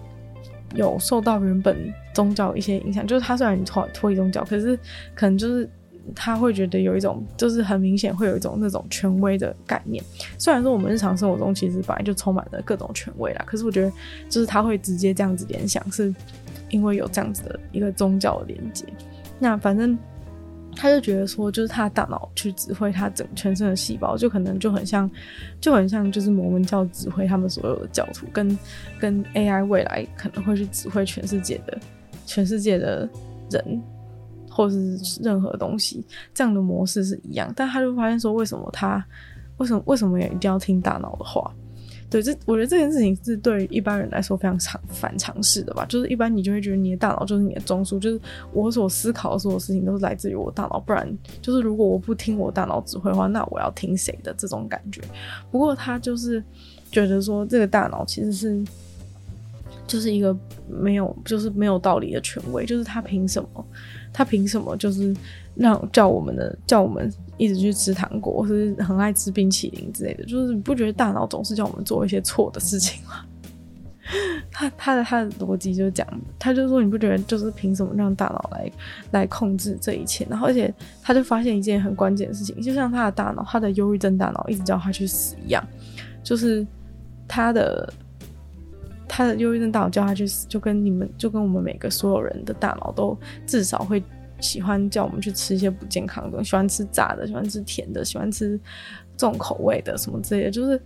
[0.74, 1.76] 有受到原本
[2.12, 4.78] 宗教一些影响，就是他虽然脱脱离宗教，可是
[5.14, 5.68] 可能就是
[6.14, 10.02] 他会觉得有一种，就是很明显会有一种那种权威的概念。
[10.38, 13.92] 虽然说我们日常生活中其实本来就充满了各种权威啦，可是我觉得
[14.28, 16.14] 就是他会直接这样子联想，是
[16.70, 18.84] 因为有这样子的一个宗教的连接。
[19.38, 19.98] 那反正。
[20.80, 25.10] 他就觉得说，就是他的大脑去指挥他整全身的细胞，就可能就很像，
[25.60, 28.56] 就很像就是摩门教指挥他们所有的教徒，跟
[29.00, 31.76] 跟 AI 未来可能会去指挥全世界的
[32.26, 33.08] 全世界的
[33.50, 33.82] 人，
[34.48, 37.52] 或是任何东西，这样的模式是一样。
[37.56, 39.04] 但他就发现说，为什么他
[39.56, 41.52] 为什么为什么也一定要听大脑的话？
[42.10, 45.84] 对，这我觉得这件事情是对一般人来说非常常反常识的吧。
[45.86, 48.20] 就是一般你就会觉得你的大脑就是你的中枢，就是
[48.52, 50.80] 我所思考的所有事情都是来自于我大脑。
[50.80, 51.06] 不然，
[51.42, 54.34] 就是如果我不听我大脑指挥的话，那我要听谁的？
[54.38, 55.02] 这种感觉。
[55.50, 56.42] 不过他就是
[56.90, 58.64] 觉得说，这个大脑其实是
[59.88, 60.36] 就是一个
[60.68, 63.66] 没有就是没有道理的权威，就是他凭什么？
[64.12, 65.12] 他凭什么就是
[65.56, 67.12] 让叫我们的叫我们？
[67.38, 73.24] 一直去吃糖果，或是很爱吃冰淇淋之类的，就是你不觉得大脑总是叫我们做一些错的事情吗？
[74.50, 76.04] 他他的他的逻辑就是讲，
[76.36, 78.72] 他就说你不觉得就是凭什么让大脑来
[79.12, 80.26] 来控制这一切？
[80.28, 85.64] 然后而且他就发现一件很关键的事情，就像他的大脑，他的忧郁症大脑一直叫他去死一样，
[86.24, 86.66] 就是
[87.28, 87.88] 他的
[89.08, 93.16] 他的忧郁症大脑叫他去死，就跟你们就跟我们每个所有人的大脑都
[93.46, 94.02] 至少会
[94.40, 98.60] 喜欢叫我们去吃一些不健康的东西，喜欢吃炸的，喜欢吃甜的，喜欢吃
[99.16, 100.80] 重口味的什么之类的，就是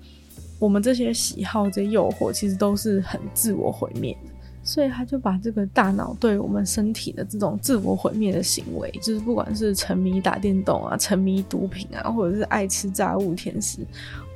[0.59, 4.31] 我们这些喜好、这些诱惑，其实都是很自我毁灭的。
[4.65, 13.81] 所以他就把这个大脑对我们身体的这种自我毁灭的行为，就是不管是沉迷打电动啊、沉迷毒品啊，或者是爱吃炸物、甜食，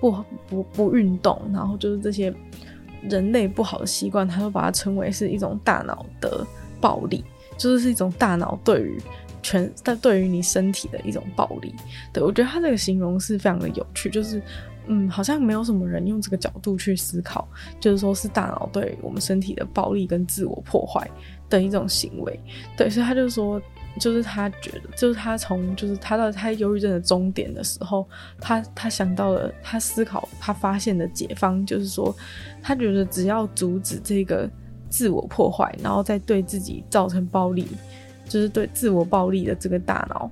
[0.00, 0.12] 不
[0.48, 2.34] 不不运动，然后就是这些
[3.08, 6.46] 人类不好的习惯，他都把它称为是一种大脑的
[6.80, 7.24] 暴力，
[7.56, 9.00] 就是是一种大脑对于
[9.42, 11.74] 全但对于你身体的一种暴力。
[12.12, 14.42] 对，我觉得他这个形容是非常的有趣，就是。
[14.88, 17.48] 嗯，好像没有什么人用这个角度去思考，
[17.80, 21.10] 就是说是大脑对我们身体的暴力跟自我破坏
[21.50, 22.38] 的一种行为。
[22.76, 23.60] 对，所以他就说，
[23.98, 28.06] 就是他觉得，就是他从就是他到他忧郁症的终点的时候，
[28.40, 32.14] 他他想到了，他思考，他发现的解方，就是说，
[32.62, 34.48] 他觉得只要阻止这个
[34.88, 37.66] 自我破坏，然后再对自己造成暴力，
[38.28, 40.30] 就是对自我暴力的这个大脑。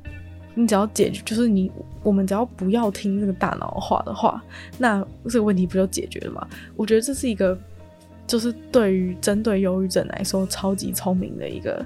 [0.57, 1.69] 你只要解决，就是你
[2.05, 4.41] 我们只要不要听这个大脑话的话，
[4.79, 6.47] 那这个问题不就解决了吗？
[6.77, 7.59] 我觉得这是一个，
[8.25, 11.85] 就是对于针对忧郁症来说超级聪明的一个，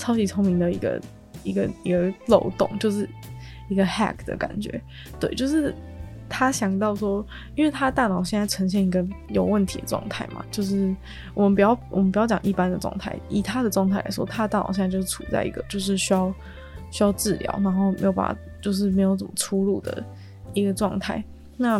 [0.00, 1.00] 超级聪明的一个
[1.44, 3.08] 一个一个漏洞，就是
[3.68, 4.80] 一个 hack 的感觉。
[5.20, 5.74] 对，就是
[6.28, 10.94] 他想到说，因为他大脑现在呈现一个有问题的状态嘛，就是
[11.34, 16.32] 我们不要我们不要讲一般的状态，以他的状态来说，他大脑现在就是处在一个就是需要。
[16.92, 20.04] 需要治疗，然后没有办法，就是没有怎么出路的
[20.54, 21.22] 一个状态。
[21.56, 21.78] 那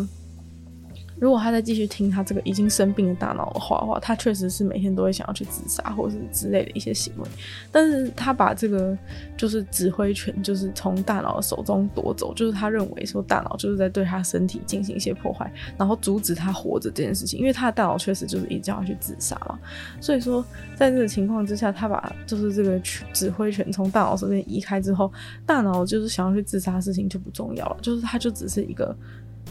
[1.20, 7.28] 如果他再继续听他这个已经生病的大脑的话的话，他确实是每天都会想要去自杀或是之类的一些行为。
[7.70, 8.96] 但是他把这个
[9.36, 17.38] 就是指挥权，就是从大脑的手中夺走，就是他认为说大脑就是在对他身体进行一些破坏，然后阻止他活着这件事情。
[17.38, 19.58] 因为他的大脑确实就是一直要去自杀嘛。
[20.00, 20.42] 所以说，
[20.74, 22.80] 在这个情况之下，他把就是这个
[23.12, 25.12] 指挥权从大脑身边移开之后，
[25.44, 28.96] 大脑就是想要去自杀的事情就不重要了，就是他就只是一个，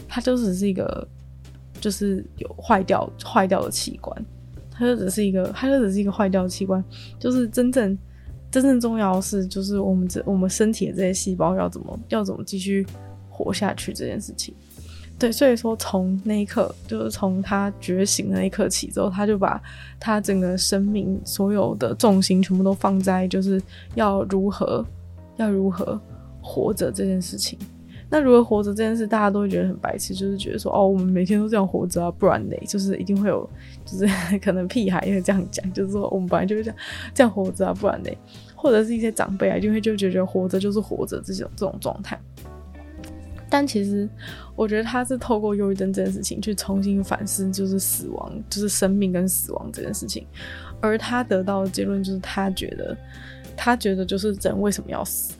[0.08, 1.06] 他就只是一个。
[1.80, 4.26] 就是有坏掉坏掉的器官，
[4.70, 6.82] 它就只是一个，它就只是一个坏掉的器官。
[7.18, 7.96] 就是真正
[8.50, 12.86] 真正重要的是，就是我们这我们身体的这些细胞要怎么要怎么继续
[13.28, 14.54] 活下去这件事情。
[15.18, 19.62] 对，所以说从那一刻，就是从他觉醒那一刻起之后，他就把
[19.98, 23.60] 他整个生命所有的重心全部都放在就是
[23.94, 24.82] 要如何
[25.36, 26.00] 要如何
[26.40, 27.58] 活着这件事情。
[28.12, 33.48] 那如何活着这件事，大家都会觉得很白痴，就是觉得说，哦，我们每天都这样活着啊，不然呢，就是一定会有，
[33.86, 34.06] 就是
[34.42, 36.76] 可能屁孩也会这样讲，就是说我们本来就是这样
[37.14, 38.10] 这样活着啊，不然呢，
[38.56, 42.20] 或者是一些长辈啊，就会就觉得活着就是活着这种这种状态。
[43.48, 44.08] 但其实，
[44.54, 50.24] 我觉得他是透过忧郁症这件事情去重新反思，就是死亡，就是生命跟死亡这件事情，
[50.80, 52.96] 而他得到的结论就是，他觉得，
[53.56, 55.34] 他觉得就是人为什么要死？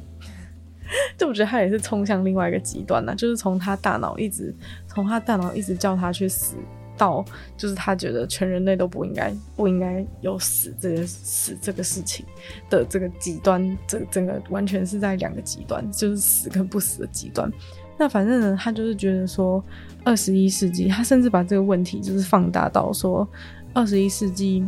[1.17, 4.55] 就我觉得他也是冲向另外一个极端呢，就是从他大脑一直
[4.87, 6.57] 从他大脑一直叫他去死，
[6.97, 7.25] 到
[7.57, 12.27] 就是他觉得全人类都不应该不应该有死这个死这个事情
[12.69, 17.51] 的这个极端，这整个完全是在两个极端，就是死跟不死的极端。
[17.97, 19.63] 那反正呢，他就是觉得说，
[20.05, 23.29] 二十一世纪，他甚至把这个问题就是放大到说，
[23.75, 24.67] 二十一世纪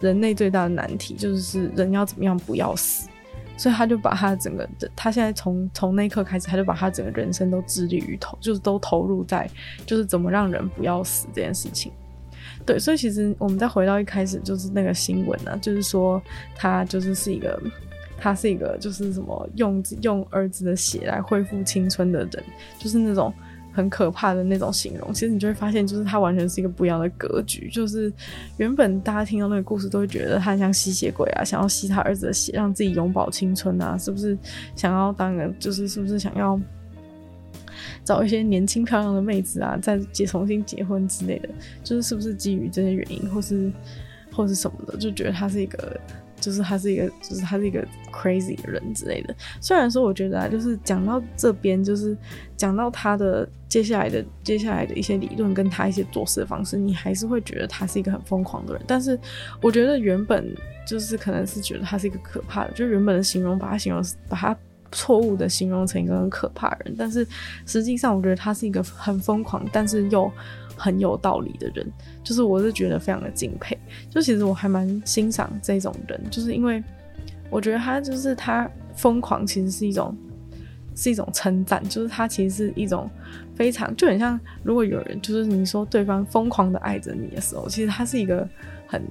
[0.00, 3.08] 人类最大的难题就是是人要怎么样不要死。
[3.56, 9.48] 所以他就把他整个的，他现在从从那一刻开始，他就把他整个人生都致力于投，就是都投入在，
[9.86, 11.92] 就是怎么让人不要死这件事情。
[12.66, 16.20] 对，所以其实我们再回到一开始，就是那个新闻呢、啊，就是说
[16.54, 17.60] 他就是是一个，
[18.18, 22.44] 他是一个就是什么用用儿子的血来恢复青春的人，
[22.78, 23.32] 就是那种。
[23.72, 27.70] 很可怕的那种形容，其实你就会发现，就是他完全是一个不一样的格局。
[27.70, 28.12] 就是
[28.58, 34.36] 原本大家听到那个故事，都会觉得他像吸血鬼啊，想要吸他儿子的血，让自己永葆青春啊，是不是
[34.76, 36.60] 想要当个，就是是不是想要
[38.04, 41.48] 找一些年轻漂亮的妹子啊，再结重新结婚之类的，
[41.82, 43.72] 就是是不是基于这些原因，或是
[44.30, 45.98] 或是什么的，就觉得他是一个。
[46.42, 49.34] 就是他是一个，就是他是一个 crazy 的人之类的。
[49.60, 52.16] 虽然说，我觉得啊，就是讲到这边，就是
[52.56, 58.82] 讲到他的接下来的接下来的一些理论，跟他一些做事的方式，你还是会觉得他是一个很疯狂的人。
[58.84, 59.16] 但是，
[59.60, 60.52] 我觉得原本
[60.84, 64.56] 就是可能是觉得他是一个可怕的，就原本的形容把他形容把他
[64.90, 66.94] 错误的形容成一个很可怕的人。
[66.98, 67.24] 但是
[67.66, 70.28] 实际上，我觉得他是一个很疯狂，但是又。
[70.76, 71.86] 很有道理的人，
[72.22, 73.78] 就是我是觉得非常的敬佩。
[74.10, 76.82] 就其实我还蛮欣赏这种人，就是因为
[77.50, 80.16] 我觉得他就是他疯狂，其实是一种，
[80.94, 83.10] 是一种称赞，就是他其实是一种
[83.54, 88.48] 非常就很像，如果有人就是你说对方疯狂的爱着你的时候，其实他是一个
[88.86, 89.02] 很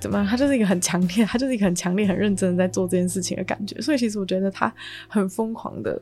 [0.00, 0.26] 怎么样？
[0.26, 3.80] 他就是一个很强烈，他就是一个很强烈、很认真的在做这件事情的感觉。
[3.80, 4.72] 所以其实我觉得他
[5.08, 6.00] 很疯狂的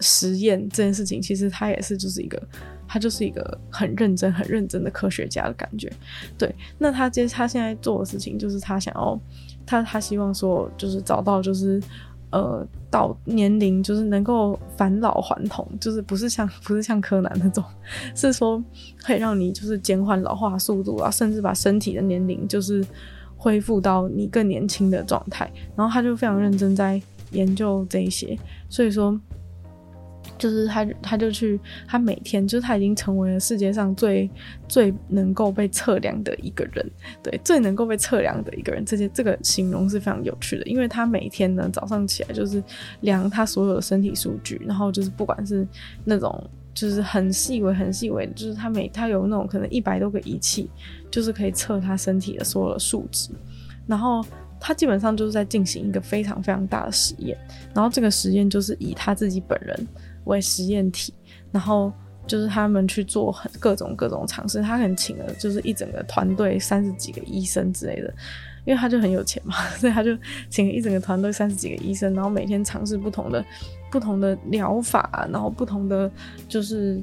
[0.00, 2.40] 实验这件事情，其实他也是就是一个，
[2.86, 5.92] 他就是一个很认真、很认真的科学家的感觉。
[6.38, 9.20] 对，那他接他现在做的事情就是他想要，
[9.64, 11.82] 他他希望说就是找到就是。
[12.30, 17.64] 呃，到年龄就是能够返老还童，就是不是像 不是像柯南那种，
[18.16, 18.62] 是说
[19.04, 22.84] 可以让你就是减缓老化速度啊，甚至把身体的年龄就是
[23.36, 25.50] 恢复到你更年轻的状态。
[25.76, 28.36] 然后他就非常认真在研究这一些，
[28.68, 29.18] 所以说。
[30.38, 34.30] 就是他，他就去，他每天就是他已经成为了世界上最
[34.68, 36.90] 最能够被测量的一个人，
[37.22, 38.84] 对，最能够被测量的一个人。
[38.84, 42.62] 这些这个形容是非常有趣的，因为他每天呢早上起来就是
[43.00, 45.66] 量他所有的身体数据，然后就是不管是
[46.04, 50.68] 那种就是很细微很细微的，就是他每他有那种可能一百多个仪器，
[51.10, 53.30] 就是可以测他身体的所有的数值，
[53.86, 54.24] 然后
[54.60, 57.38] 他基本上就是在进行一个非常非常大的实验，
[57.74, 59.86] 然后这个实验就是以他自己本人。
[60.26, 61.12] 为实验体，
[61.50, 61.92] 然后
[62.26, 64.60] 就是他们去做很各种各种尝试。
[64.60, 68.12] 他可能请了就是一整个团队，三十几个医生之类的，
[68.64, 70.10] 因为他就很有钱嘛， 所以他就
[70.50, 73.44] 请了一整个团队，三十几个医生，然后每天尝试不同的
[73.90, 76.10] 不同的疗法，然后不同的
[76.48, 77.00] 就是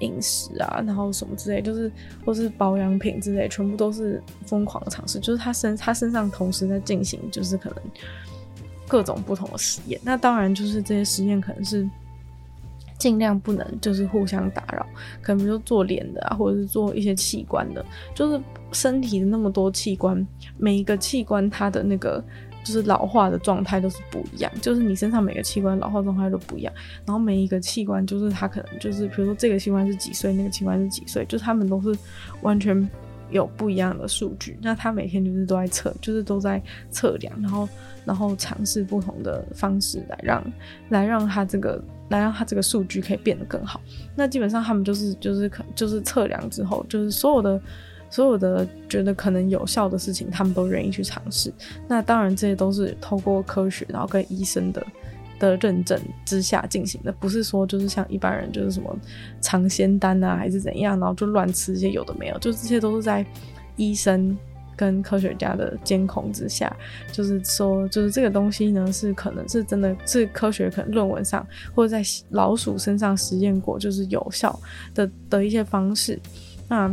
[0.00, 1.90] 饮食啊，然后什么之类，就是
[2.24, 5.18] 或是保养品之类，全部都是疯狂的尝试。
[5.18, 7.78] 就是他身他身上同时在进行，就是可能
[8.86, 9.98] 各种不同的实验。
[10.04, 11.88] 那当然就是这些实验可能是。
[13.00, 14.86] 尽量不能就是互相打扰，
[15.22, 17.84] 可能比如做脸的啊，或者是做一些器官的，
[18.14, 18.40] 就是
[18.72, 20.24] 身体的那么多器官，
[20.58, 22.22] 每一个器官它的那个
[22.62, 26.72] 就是老化的状态都是不一样，就是你身上每个器官老化状态都不一样，
[27.06, 31.98] 然后每一个器官就是它可能就是比如说这个器官是几岁，那个器官是几岁，就是他们都是
[32.42, 32.86] 完全
[33.30, 37.66] 有不一样的数据，那他每天就是都在测，就是都在测量，然后
[38.04, 40.52] 然后尝试不同的方式来让
[40.88, 41.82] 来让他这个。
[42.10, 43.80] 来让他这个数据可以变得更好。
[44.16, 47.62] 那基本上他们就是就是可就是测量之后，就是所有的
[48.10, 51.52] 所有的觉得可能有效的事情，他们都愿意去尝试。
[51.86, 54.84] 那当然这些都是透过科学，然后跟医生的
[55.38, 58.92] 的认证之下进行的，不是说就是像一般人就是什么
[59.40, 63.24] 尝鲜丹啊还是怎样，然后就乱吃一些有的没有，就这些都是在
[63.76, 64.36] 医生。
[64.80, 66.74] 跟科学家的监控之下，
[67.12, 74.58] 就是说，就是这个东西呢，是可能是真的是科学，可能论文上或者在老鼠身上实验过，就是有效
[74.94, 76.18] 的的一些方式。
[76.66, 76.90] 那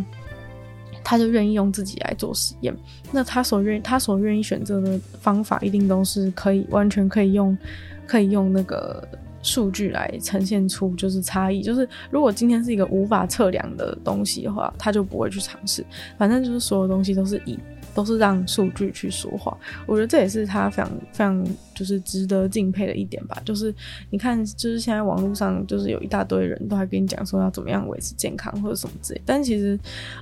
[1.01, 2.75] 他就愿意用自己来做实验。
[3.09, 7.57] 那他所愿他所愿意选择的方法，一定都是可以完全可以用
[8.05, 9.07] 可以用那个
[9.41, 11.61] 数据来呈现出就是差异。
[11.61, 15.85] 就是如果今天是一个无法测量的东西的话，他就不会去尝试。
[16.17, 17.57] 反正就是所有东西都是以。
[17.97, 19.57] 都是让数据去说话，
[19.87, 23.41] 我觉得这也是他非常非常就是值得敬佩的一点吧。
[23.43, 23.73] 就是
[24.11, 29.79] 你看，就是现在网络上就是有一大堆人都还跟你讲说要怎么样维持健康或者什么之类，但其实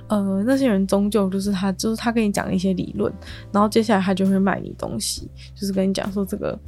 [0.08, 3.12] 呃那些人终究就是他就是他跟你讲一些理论，
[3.52, 6.58] 然后接下来他就会卖你东西，就是跟你讲说这个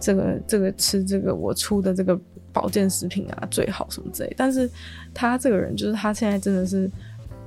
[0.00, 2.18] 这个这个吃这个我出的这个
[2.52, 4.68] 保健食品啊最好什么之类，但是
[5.14, 6.90] 他这个人就是他现在真的是。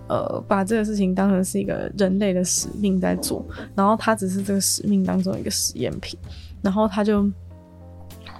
[0.10, 3.46] 呃，把这个事情当成是一个人类的使命在做，
[3.76, 6.20] 然后他只是这个使命当中一个实验品，
[6.64, 7.32] 然后他就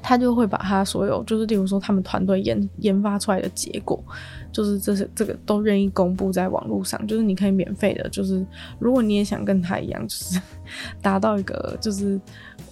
[0.02, 4.04] 他就会把他所有，就是例如说他们团队研研发出来的结果，
[4.52, 8.44] 就是这些这个都愿意公布在网络上，就是你可以免费的，就是
[8.80, 10.42] 如果你也想跟他一样，就是
[11.04, 12.20] 达到一个就是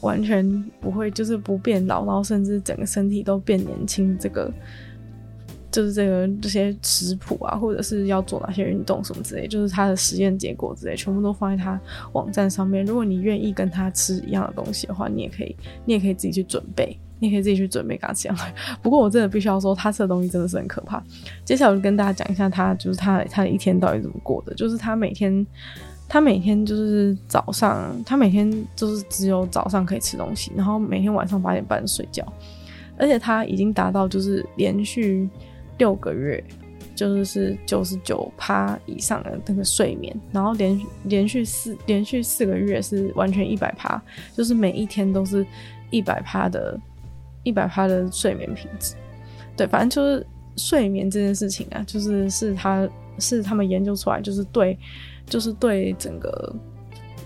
[0.01, 4.51] 完全不会就是不变老，然后甚至整个身体都变年轻这个。
[5.69, 11.79] 就是这个这些食谱啊，或者是要做哪些运动什么之类，就是他的实验结果之类，全部都放在他
[12.13, 12.85] 网站上面。
[12.85, 18.37] 如果你愿意跟他吃一样的东西的话，你也可以，你也可以自己去准备，你也可以自己去准备跟他吃样。
[18.81, 21.03] 不过我真的必须要说，他吃的东西真的是很可怕。
[21.43, 24.53] 接下来我就跟大家讲一下他，就是他他的一天到底怎么过的。
[24.53, 25.45] 就是他每天，
[26.07, 32.25] 他每天就是早上，他每天就是只有早上可以吃东西，然后每天晚上八点半睡觉，
[32.97, 35.29] 而且他已经达到就是连续。
[35.77, 36.43] 六个月
[36.95, 44.01] 就是是九十九趴以上的那个睡眠，然后连连续四连续四个月是完全一百趴，
[44.35, 45.45] 就是每一天都是
[45.91, 46.79] 一百趴的，
[47.43, 48.95] 一百趴的睡眠品质。
[49.55, 50.25] 对，反正就是
[50.55, 54.77] 睡眠这件事情啊，就是是他是他们研究出来，就是对，
[55.27, 56.55] 就是对整个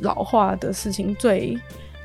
[0.01, 1.57] 老化的事情最，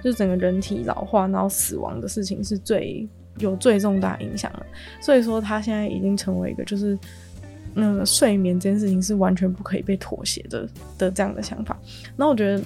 [0.05, 3.09] 就是整个人体老化然后死亡的事情是最。
[3.39, 4.66] 有最重大影响了。
[5.01, 6.99] 所以说他现在已经成为一个就是，
[7.74, 10.68] 嗯，睡眠这件事情是完全不可以被妥协的
[10.99, 11.76] 的这样的想法。
[12.16, 12.62] 那我觉得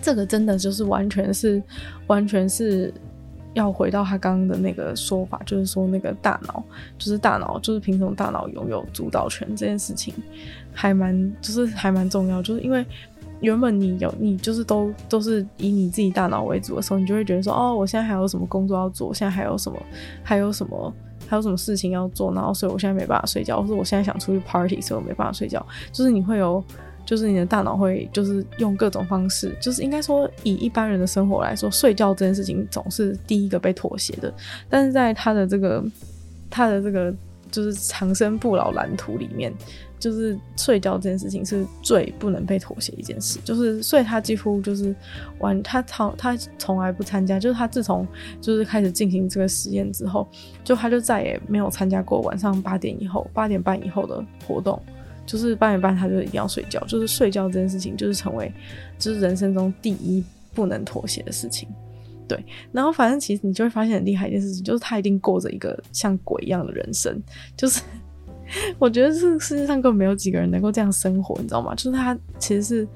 [0.00, 1.62] 这个真的就是完全是
[2.06, 2.92] 完全是。
[3.54, 6.62] 要回到他刚刚的那个说法，就是说那个大脑，
[6.96, 10.14] 就是大脑，就是凭什么大脑拥有主导权这件事情，
[10.72, 12.86] 还蛮就是还蛮重要，就是因为
[13.40, 19.78] 原本你有你就是都都是以你自己大脑为主的时候，你就会觉得说哦，我现在还有什么工作要做，现在还有什么
[20.22, 20.92] 还有什么
[21.26, 26.62] 还有什么事情要做，然后所以我现在没办法睡觉，或者我现在想出去 party，所以我没办法睡觉，就是你会有。
[27.06, 34.30] 就是你的大脑会就是用各种方式，就是应该说以一般人的生活来说，睡觉这件事情总是第一个被妥协的。
[34.68, 35.82] 但是在他的这个
[36.50, 37.10] 他的这个
[37.50, 39.50] 就是长生不老蓝图里面，
[39.98, 43.38] 就是睡觉这件事情是最不能被妥协一件事。
[43.44, 44.94] 就是所以他几乎就是
[45.38, 48.06] 完他从他从来不参加，就是他自从
[48.40, 50.26] 就是开始进行这个实验之后，
[50.64, 54.80] 就他就再也没有参加过晚上八点以后八点半以后的活动。
[55.26, 56.82] 就是八点半，他就一定要睡觉。
[56.86, 58.50] 就是睡觉这件事情，就是成为
[58.98, 60.24] 就是人生中第一
[60.54, 61.68] 不能妥协的事情。
[62.26, 62.42] 对，
[62.72, 67.22] 然后反正其实你就会发现很厉害一件事情，就是他一定过着一个像鬼一样的人生。
[67.58, 67.82] 就是
[68.78, 71.74] 我觉得这世界上根本没有几个人能够这样生活，你知道吗？
[71.74, 72.88] 就是他其实是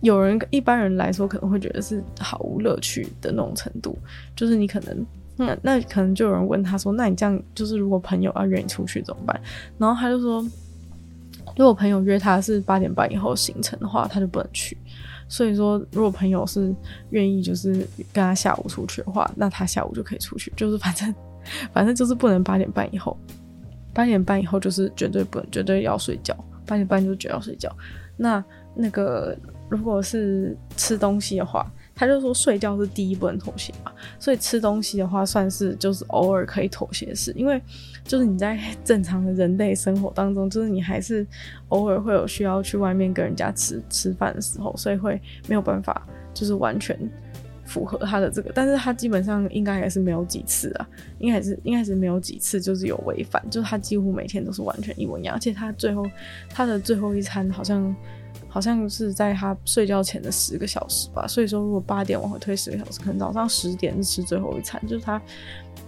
[0.00, 3.96] 有人一般人来说可能会觉得是毫无乐趣的那种程度。
[4.34, 9.40] 就是你可能那那可能就有人问他说：“那你这样就是如果朋友要约你出去怎么办？”
[9.78, 10.46] 然后他就说。
[11.56, 14.76] 如果朋友约他是八点半以后行程的话，他就不能去。
[15.26, 16.74] 所以说，如果朋友是
[17.10, 17.72] 愿意就是
[18.12, 20.52] 跟他下午出去的话，那他下午就可以出去。
[20.54, 21.14] 就是反正
[21.72, 23.16] 反正就是不能八点半以后，
[23.96, 26.36] 八点半以后就是绝对不能，绝对要睡觉。
[26.66, 27.74] 八点半就绝对要睡觉。
[28.16, 28.44] 那
[28.74, 29.34] 那个
[29.68, 31.66] 如果是吃东西的话。
[31.98, 37.58] 他就说睡觉是第一不能妥协嘛，所以吃东西的话算是就是偶尔可以妥协的事，因为
[38.04, 41.26] 就是你在正常的人类生活当中，就是你还是
[41.68, 45.18] 偶尔会有需要去外面跟人家吃吃饭的时候，所以会
[45.48, 46.94] 没有办法就是完全
[47.66, 50.88] 符合他的这个，但是他基本上应该还是没有几次啊，
[51.18, 56.06] 应该还是应该是没有几次就是有违反，就是他几乎每天都是完全一模一样，而且他最后
[56.48, 57.94] 他的最后一餐好像。
[58.48, 64.80] 好像是在他睡觉前的十个小时吧，所以说如果八点往回推十个小时，可能早上十点是吃最后一餐。
[64.86, 65.20] 就是他，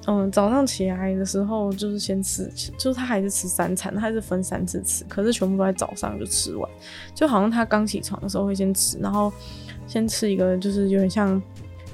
[0.07, 6.70] 嗯，早上起来的时候就是先吃，就是他还是吃三餐，他还是分三次吃，可是全部都在早上就吃完，
[7.14, 9.33] 就好像他刚起床的时候会先吃，然后
[9.87, 11.41] 先吃一个就是有点像。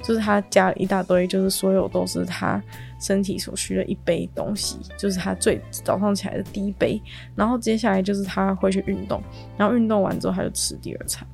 [0.05, 2.61] 就是他加了一大堆，就是所有都是他
[3.01, 7.01] 身体所需的一杯东西，就是他最早上起来的第一杯。
[7.35, 9.19] 然后接下来就是他会去运动，
[9.57, 11.27] 然后运动完之后他就吃第二餐，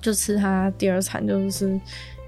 [0.00, 1.78] 就吃他第二餐就是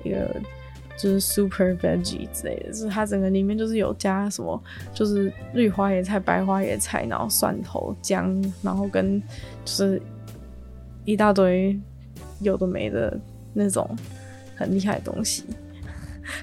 [0.04, 0.36] 一个
[0.98, 9.18] 就是 super veggie 之类的，就是他整个里面就是有加什么，就是绿花椰菜、白花椰菜，然后蒜头、姜，然后跟
[9.64, 10.02] 就是
[11.06, 11.80] 一大堆
[12.40, 13.18] 有的没的
[13.54, 13.88] 那种。
[14.58, 15.44] 很厉害的东西，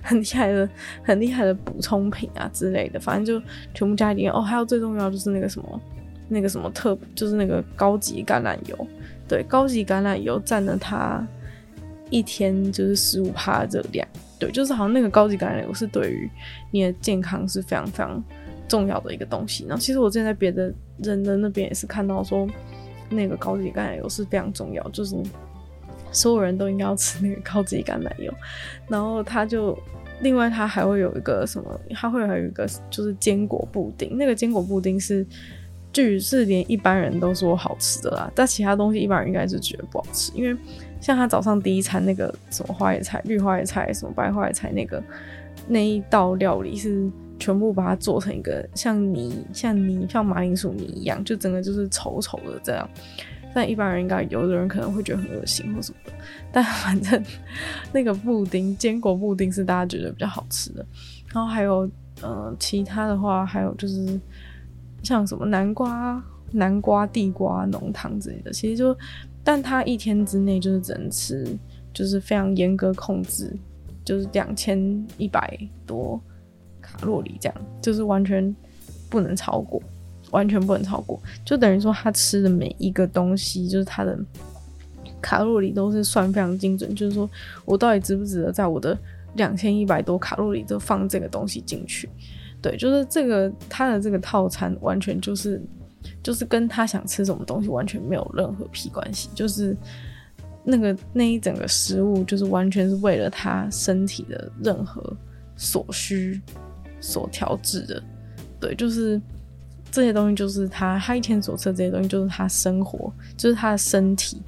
[0.01, 0.67] 很厉害的、
[1.03, 4.41] 很厉害的补充品啊之类的，反正就全部加一点哦。
[4.41, 5.81] 还有最重要就是那个什么，
[6.29, 8.87] 那个什么特，就是那个高级橄榄油。
[9.27, 11.27] 对，高级橄榄油占了它
[12.09, 14.07] 一天就是十五趴热量。
[14.39, 16.29] 对，就是好像那个高级橄榄油是对于
[16.71, 18.23] 你的健康是非常非常
[18.67, 19.65] 重要的一个东西。
[19.65, 22.47] 然后其实我之前在别的人的那边也是看到说，
[23.09, 25.15] 那个高级橄榄油是非常重要，就是。
[26.15, 28.33] 所有人都应该要吃那个高级橄榄油，
[28.87, 29.77] 然后他就
[30.21, 35.27] 另外他还会有一个什么，他会还有一个就是坚果布丁，那个坚果布丁是
[35.91, 40.57] 据是连一般人都说好吃的啦，但其他东西一般人应该是觉得不好吃，因为
[41.01, 45.03] 像他早上第一餐那个什么花椰菜、绿花椰菜、什么白花椰菜那个
[45.67, 52.89] 那一道料理是全部把它做成一个像泥、像泥、像马铃薯泥一样，就整个就是稠稠的这样。
[53.55, 56.11] 但一般人应该有的人可能会觉得很恶心或什么的，
[56.51, 57.23] 但反正
[57.93, 60.85] 那个布丁坚果布丁是大家觉得比较好吃的。
[61.33, 61.89] 然后还有
[62.21, 64.19] 呃其他的话，还有就是
[65.03, 68.93] 像什么南瓜、南瓜、地瓜浓汤之类的，其实就
[69.41, 71.47] 但他一天之内就是只能吃，
[71.93, 73.55] 就是非常严格控制，
[74.03, 74.77] 就是两千
[75.17, 76.21] 一百多
[76.81, 78.53] 卡路里这样，就是完全
[79.09, 79.81] 不能超过。
[80.35, 84.19] 完全不能超过，就等于说他吃的每一个东西，就是他的
[85.21, 86.93] 卡路里都是算非常精准。
[86.93, 87.29] 就是说
[87.63, 88.97] 我到底值不值得在我的
[89.35, 92.09] 两千一百多卡路里都放这个东西进去？
[92.61, 95.61] 对，就是这个他的这个套餐完全就是
[96.21, 99.29] 就是跟他想吃什么东西完全没有任何屁关系。
[99.33, 99.75] 就是
[100.63, 105.01] 那个那一整个食物就是完全是为了他身体的任何
[105.55, 106.41] 所需。
[107.01, 108.01] 所调制的。
[108.59, 109.21] 对，就是
[109.95, 114.41] 这些东西，就是他他一天所吃的这些东西，就是他生活，就是他的身体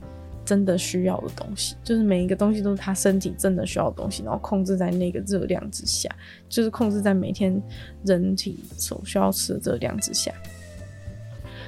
[0.44, 6.10] 真的需要的东西，就是每一个东西都是他身体真的需要的东西，然后控制在那个热量之下，
[6.50, 7.64] 就是控制在每天
[8.04, 10.34] 人体所需要吃的热量之下，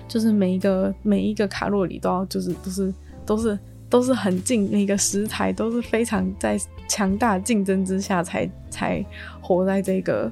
[0.09, 2.93] 就是每一个每一个卡路里都要，就是都是
[3.25, 3.59] 都是
[3.89, 6.59] 都是很近那个食材，都是非常在
[6.89, 9.05] 强大竞争之下才才
[9.39, 10.30] 活在这个。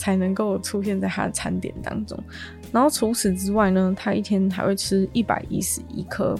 [0.00, 2.16] 才能够出现在他的餐点当中，
[2.72, 6.34] 然后除此之外呢，他一天还会吃一百一十一颗，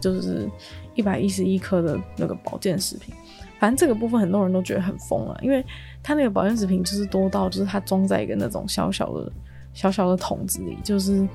[0.00, 0.48] 就是
[0.94, 3.14] 一百一十一颗的那个保健食品。
[3.58, 5.64] 反正这个部分很多人都觉得很疯了，因为
[6.02, 9.32] 他那个保健食品就是多到，就是他装在一个那种小小的、
[9.72, 11.26] 小小的桶子里，就是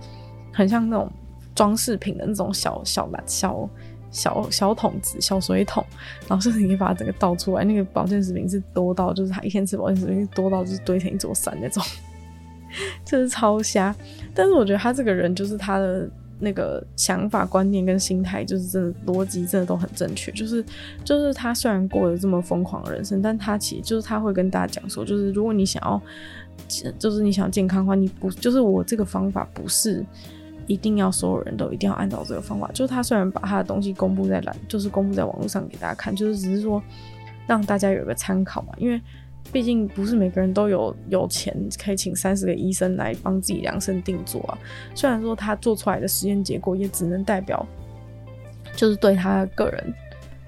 [0.53, 1.11] 很像那种
[1.55, 3.69] 装饰品的那种小小篮小。
[4.13, 5.81] 小小桶子、小水桶，
[6.27, 7.63] 然后甚至你可以把它整个倒出来。
[7.63, 11.81] 那个保健食品是多到，就是他一天吃保健食品多到就是堆成一座山那种，
[13.05, 13.95] 就是超瞎。
[14.33, 16.09] 但是我觉得他这个人，就是他的
[16.39, 20.31] 那个想法、观念跟心态，就是真的逻辑真的都很正确。
[20.31, 20.63] 就是
[21.03, 26.01] 就是他虽然过了这么疯狂的人生，但他其实就是他会跟大家讲说，就是如果你想要，
[26.97, 30.05] 就是你想健康的话，你不就是我这个方法不是。
[30.67, 32.69] 一定要所有人都一定要按照这个方法。
[32.71, 36.81] 就是他虽然把他的东西公布在栏，就是公布在网络上给大家看，就是只是说
[37.45, 38.73] 让大家有个参考嘛。
[38.77, 39.01] 因为
[39.51, 44.57] 毕竟不是每个人都有有钱可以请三十个医生来帮自己量身定做啊。
[44.95, 47.65] 虽然说他做出来的实验结果也只能代表，
[48.75, 49.93] 就是对他个人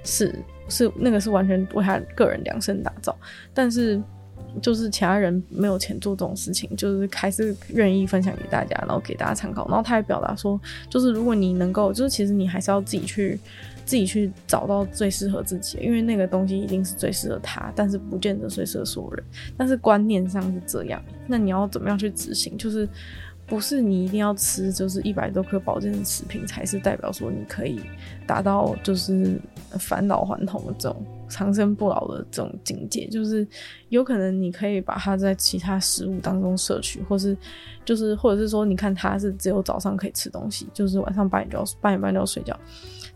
[0.03, 0.33] 是
[0.69, 3.17] 是那个是完全为他个人量身打造，
[3.53, 4.01] 但是。
[4.61, 9.67] 就是其他人没有钱做这种事情，就是还是愿意分享给大家，然后给大家参考。
[9.67, 13.39] 然后他还表达说，就是如果你能够，就是其实你还是要自己去，
[13.85, 19.23] 自己去找到最适合自己，因为那个东西一定是最适合他，但是不见得最适合所有人。
[19.57, 22.57] 但是观念上是这样，那你要怎么样去执行？
[22.57, 22.87] 就是。
[23.45, 27.81] 不是你一定要吃，就是一百多颗保健食品才是代表说你可以
[28.25, 29.37] 达到就是
[29.71, 33.07] 返老还童的这种长生不老的这种境界。
[33.07, 33.45] 就是
[33.89, 37.35] 有可能你可以把它在其他食物当中摄取，或是
[37.83, 42.57] 就是或者是说，你看它是只有早上可以吃东西，就是晚上八点就要八点半就要睡觉。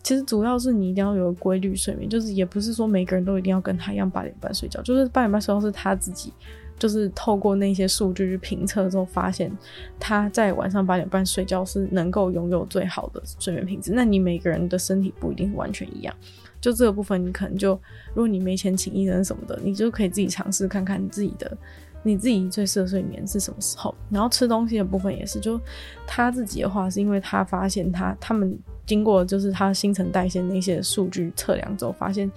[0.01, 6.33] 其实主要是你一定要有规律睡眠，就是也不是说每个人都一定要跟他一样八点半睡觉，就是八点半睡觉是他自己。
[6.79, 9.51] 就是透过那些数据去评测之后，发现
[9.99, 13.93] 他在晚上八点半睡觉是能够拥有最好的睡眠品质。
[13.95, 16.15] 那你每个人的身体不一定完全一样，
[16.59, 17.73] 就这个部分你可能就，
[18.13, 21.57] 如果你没钱请医生什么的，你就可以自己尝试看看自己的，
[22.03, 23.93] 你自己最适合睡眠是什么时候。
[24.09, 25.59] 然后吃东西的部分也是，就
[26.05, 32.31] 他自己的话是因为他发现他他们经过就是他新陈代谢那些数据测量之后，发现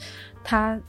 [0.45, 0.81] 他。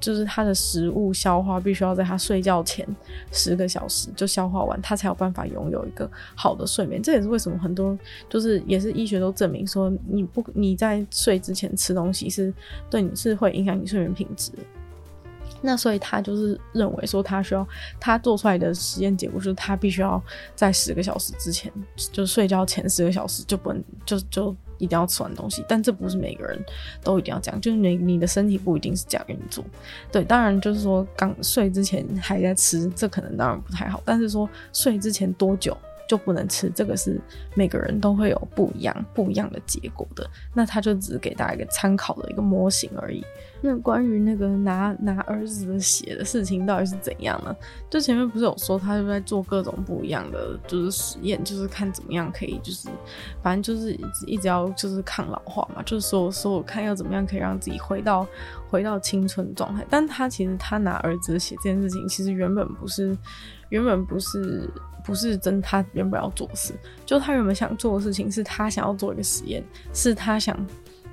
[0.00, 2.86] 就是他的食物消化必须要在他睡觉前
[3.30, 7.02] 十个小时就消化完，他才有办法拥有一个好的睡眠。
[7.02, 7.96] 这也是为什么很多
[8.28, 12.52] 就是也是医学都证明说，你不你在睡之前吃东西是
[12.88, 14.50] 对你是会影响你睡眠品质。
[15.62, 20.22] 那所以他就是认为说，他需要他做出来的实验结果就是他必须要
[20.54, 21.70] 在十个小时之前，
[22.10, 25.64] 就是睡觉前十个小时就不能就就一定要吃完东西。
[25.68, 26.58] 但这不是每个人
[27.04, 29.64] 都一定要这样，就是你你的身体不一定是这样运作。
[30.10, 34.02] 对，当然就是说刚睡之前还在吃，这可能当然不太好。
[34.04, 35.76] 但是说睡之前多久？
[36.08, 37.20] 就不能吃，这个是
[37.54, 40.28] 每个人都会有不一样、不一样的结果的。
[40.52, 43.24] 那他就只是给大家一个参考的一个模型而已。
[43.62, 47.54] 那关于那个拿拿儿子的血的事情到底是怎样呢？
[47.88, 52.88] 就前面不是有说他就在做各种不一样的就是实验，就是看怎么样可以就是
[53.42, 58.26] 反正就是一直一直要就是抗老化嘛，就是说说我看要怎么样可以让自己回到
[58.68, 59.84] 回到青春状态。
[59.90, 63.16] 但他其实他拿儿子的血这件事情，其实原本不是
[63.68, 64.68] 原本不是。
[65.02, 66.74] 不是真他原本要做事，
[67.06, 70.54] 就他原本想做的事情是他想要做一个实验，是他想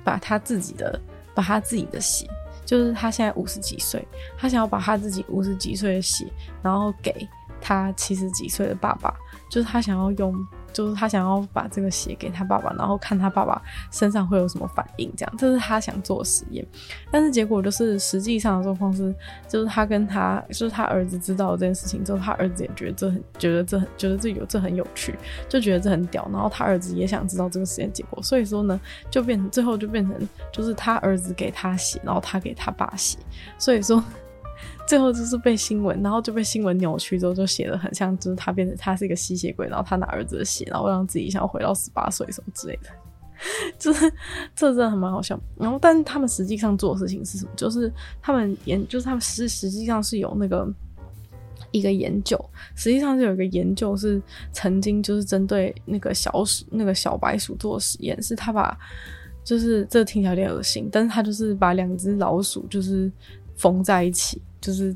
[0.04, 1.00] 把他自己的
[1.34, 2.28] 把他自己的血，
[2.68, 4.06] 就是他现在五十几岁，
[4.36, 6.30] 他想要把他自己五十几岁的血，
[6.62, 7.26] 然后给
[7.62, 9.10] 他七十几岁的爸爸，
[9.50, 10.34] 就是他想要用。
[10.78, 13.60] 就是他想要把这个血给他爸爸，然后看他爸爸
[13.90, 16.64] 身上会有什么反应，这样这是他想做实验。
[17.10, 19.12] 但是结果就是实际上的状况是，
[19.48, 25.18] 就是他跟他就是他儿子知道这件事情之后，他儿子也觉得这很觉得这很觉得这有这很有趣，
[25.48, 26.28] 就觉得这很屌。
[26.32, 33.18] 然后他儿子也想知道这个实验结果，所以说呢，就变成最后就变成就是他儿子给他洗，然后他给他爸洗，
[33.58, 34.00] 所以说。
[34.88, 42.88] 最后就是被新闻，然后就被新闻扭曲之后，就写的很像，就是他变成他是一个吸血鬼，然后他拿儿子的血，然后让自己想要回到十八岁什么之类的，
[43.78, 44.10] 就是
[44.56, 45.38] 这真的还蛮好笑。
[45.58, 47.50] 然后，但是他们实际上做的事情是什么？
[47.54, 50.66] 就是他们研，就是他们实实际上是有那个
[51.70, 52.42] 一个研究，
[52.74, 54.18] 实际上是有一个研究是
[54.54, 58.74] 曾经就是针对那个小鼠那个小白鼠做实验，是他把
[59.44, 63.12] 就是这听起来有点恶心，但是他就是把两只老鼠就是
[63.54, 64.40] 缝在一起。
[64.60, 64.92] 就是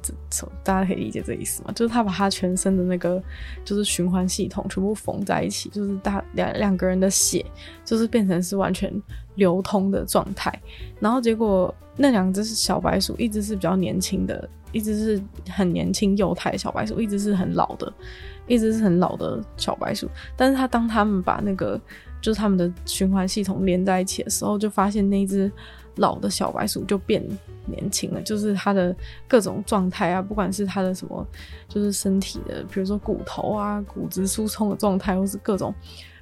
[0.64, 1.72] 大家可以理解这意思吗？
[1.74, 3.22] 就是他把他全身的那个
[3.64, 7.44] 就是循环系统全部缝在一起，就是大两两个人的血
[7.84, 8.92] 就是变成是完全
[9.36, 10.52] 流通的状态。
[10.98, 17.92] 然后结果那两只是小白鼠，一只是比较年轻的，一只是很年轻幼态小白鼠，一只是很老的，
[18.48, 20.08] 一只是很老的小白鼠。
[20.36, 21.80] 但是他当他们把那个
[22.20, 25.50] 就是他们的循环系统连在一起的时候，就发现那只
[25.96, 27.22] 老的小白鼠就变。
[27.64, 28.92] 年轻了，就是他的
[29.28, 31.24] 各种状态啊，不管是他的什么，
[31.68, 35.72] 就是身体的，比如说骨头啊、骨质疏松的状态，或是各种，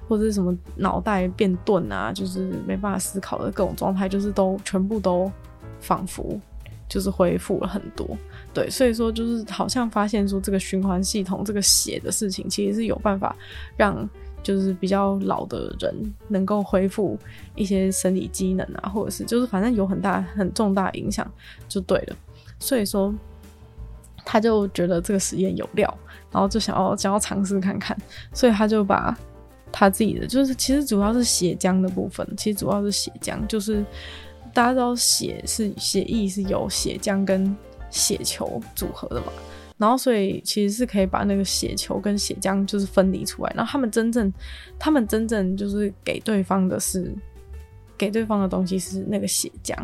[0.07, 5.31] 或者是什么脑袋变钝啊，就是没办法思考的各种状态，就是都全部都
[5.79, 6.39] 仿佛
[6.87, 8.07] 就是恢复了很多。
[8.53, 13.35] 对，所以说就是好像发现说这个循环系统这个血的事情，其实是有办法
[13.75, 14.07] 让。
[14.43, 15.93] 就是比较老的人
[16.27, 17.17] 能够恢复
[17.55, 21.29] 一些生理机能啊，或者是就是反正有很大很重大影响
[21.67, 22.15] 就对了。
[22.59, 23.13] 所以说，
[24.25, 25.97] 他就觉得这个实验有料，
[26.31, 27.97] 然后就想要想要尝试看看，
[28.33, 29.17] 所以他就把
[29.71, 33.83] 他自己的就是其实主要是血浆的部分，其实主要是血浆，就是
[34.53, 37.55] 大家知道血是血液是由血浆跟
[37.89, 39.27] 血球组合的嘛。
[39.81, 43.51] 然后，所以其实是可以把那个血球跟血浆就是分离出来。
[43.55, 44.31] 然后他们真正，
[44.77, 47.11] 他们真正就是给对方的是，
[47.97, 49.75] 给对方的东西是那个血浆。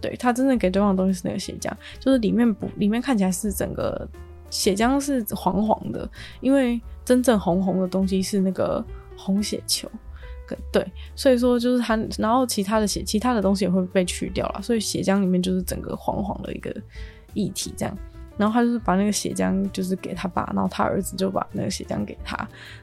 [0.00, 4.08] 对，他真正给对方的东西是那个血浆，就是里面不，里面看起来是整个
[4.50, 6.08] 血浆是黄黄的，
[6.40, 8.84] 因为真正红红的东西是那个
[9.16, 9.90] 红血球。
[10.72, 10.84] 对，
[11.16, 16.74] 所以说就是他，然后其他的血，其他的东西也会被去掉了，所以血浆里面就是整个黄黄的一个
[17.34, 17.96] 液体这样。
[18.40, 22.34] 然后他就是把那个血浆就是给他爸，然后他儿子就把那个血浆给他，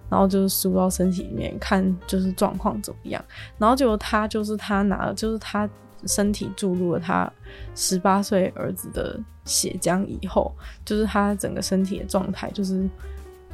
[0.08, 3.26] 然后就是输到身体里面看就是状况怎么样。
[3.58, 5.68] 然后结果他就是他拿了，就是他
[6.06, 7.28] 身体注入了他
[7.74, 10.54] 十八岁儿子的血浆以后，
[10.86, 12.88] 就是他整个身体的状态，就是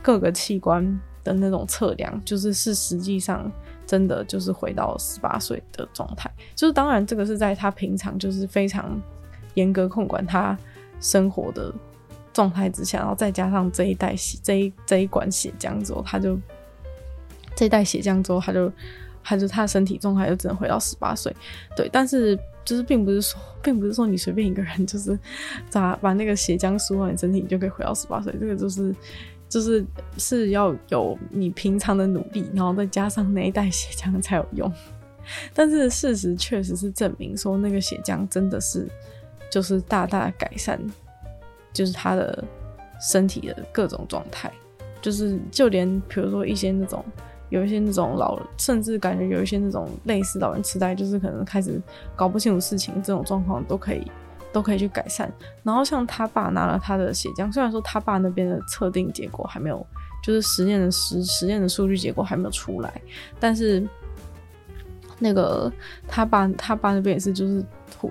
[0.01, 0.83] 各个器官
[1.23, 3.49] 的那种测量，就是是实际上
[3.87, 6.29] 真的就是回到十八岁的状态。
[6.53, 9.01] 就是当然这个是在他平常就是非常
[9.53, 10.57] 严格控管他
[10.99, 11.73] 生活的。
[12.33, 16.37] 状态之下，然后再加上这一袋血，这一这一管血浆之后，他就
[17.55, 18.71] 这一袋血浆之后，他就
[19.23, 21.33] 他就他的身体状态就只能回到十八岁。
[21.75, 25.17] 对，但是就是并不是说，并不是说你随便一个人就是
[25.69, 28.33] 咋把那个血浆输到你身体，你就可以回到十八岁。
[28.39, 28.95] 这个就是
[29.47, 29.85] 就是
[30.17, 34.71] 是要有你平常的努力，然后再加上那一袋血浆才有用。
[35.53, 38.87] 但是事实确实是证明说，那个血浆真的是
[39.49, 40.81] 就是大大改善。
[41.73, 42.43] 就是他的
[43.01, 44.51] 身体的各种状态，
[45.01, 47.03] 就是就连比如说一些那种
[47.49, 51.81] 有一些那种老，甚至感觉有一些那种类似老人痴呆，就是可能开始
[52.15, 54.09] 搞不清楚事情这种状况都可以
[54.51, 55.31] 都可以去改善。
[55.63, 59.85] 然后像他爸拿了他的血浆，虽然说他爸那边的测定结果还没有，
[60.23, 63.01] 就是实验的实实验的数据结果还没有出来，
[63.39, 63.87] 但是
[65.23, 65.71] 那个
[66.07, 67.65] 他爸他爸那边也是就是。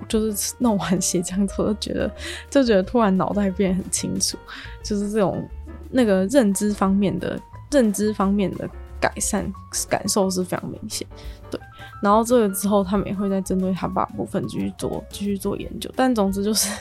[0.07, 2.11] 就是弄完血浆之后，就觉得
[2.49, 4.35] 就觉得突然脑袋变得很清楚，
[4.81, 5.47] 就是这种
[5.91, 7.39] 那个认知方面的
[7.69, 8.67] 认知方面的
[8.99, 9.45] 改善
[9.87, 11.05] 感受是非常明显。
[11.51, 11.59] 对，
[12.01, 15.91] 然后这个之后，他们也会再针对他爸部分继续做继续做研究。
[15.95, 16.71] 但总之就是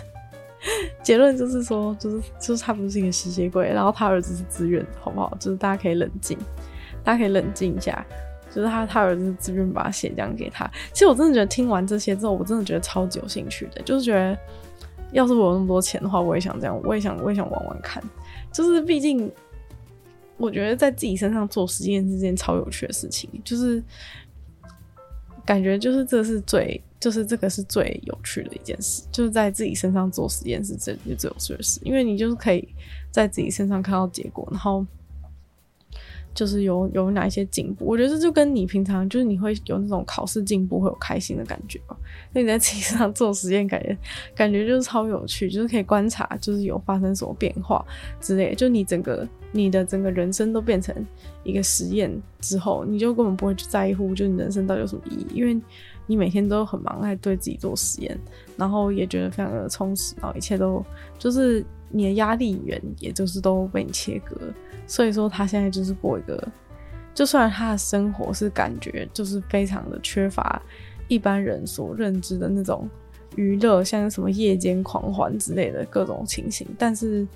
[1.05, 5.37] 结论就是说，就是就是他不是一个吸血鬼，然后他儿子是自愿的，好不好？
[5.39, 6.39] 就是大家可以冷静，
[7.05, 8.03] 大家可以冷静一下。
[8.55, 10.71] 就是他，他儿子自愿把血浆给他。
[10.93, 13.81] 其实我真的觉得听完这些之后，我真的觉得超级有兴趣的。
[13.83, 14.39] 就是觉得，
[15.13, 18.03] 要是我有那么多钱的话，我也想这样，我也想，我也想玩玩看。
[18.53, 19.33] 就是毕竟，
[20.37, 23.31] 我觉得在自己身上做实验是件超有趣的事情。
[23.43, 23.83] 就是
[25.47, 29.03] 感觉，就是这是最，就是这个是最有趣的一件事。
[29.11, 32.69] 就是在自己身上做实验是最最有趣的事，因为你就是可以
[33.11, 34.87] 在自己身上看到结果，然后。
[36.35, 41.97] 就是有有哪一些进步，我觉得这就跟你平常就是你会有那种考试进步会有开心的感觉吧。
[42.33, 43.97] 那你在自己上做实验，感觉
[44.35, 47.85] 感觉就是超有趣，就是可以观察，就是有发生什么变化
[48.21, 48.55] 之类的。
[48.55, 50.95] 就你整个你的整个人生都变成
[51.45, 52.11] 一个实验
[52.41, 55.61] 之后，你就根本不会去在乎，就你人生到底有什么意义，因为
[56.07, 58.19] 你每天都很忙，在对自己做实验，
[58.57, 60.85] 然后也觉得非常的充实，然后一切都
[61.19, 64.37] 就是你的压力源，也就是都被你切割。
[64.87, 66.49] 所以说，他现在就是过一个，
[67.15, 70.61] 就算他的生活是感觉就是非常的缺乏
[71.09, 72.89] 一般人所认知的那种
[73.37, 77.27] 娱乐，像什么夜间狂欢之类的各种情形，但是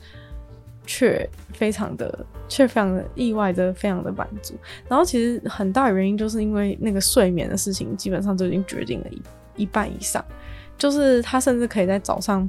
[0.86, 4.54] 却非常的却非常的意外的非常的满足。
[4.88, 9.22] 然后其实很大原因就是因为那个睡眠的事情，基本上就已经决定了一
[9.62, 10.24] 一半以上。
[10.78, 12.46] 就是他甚至可以在早上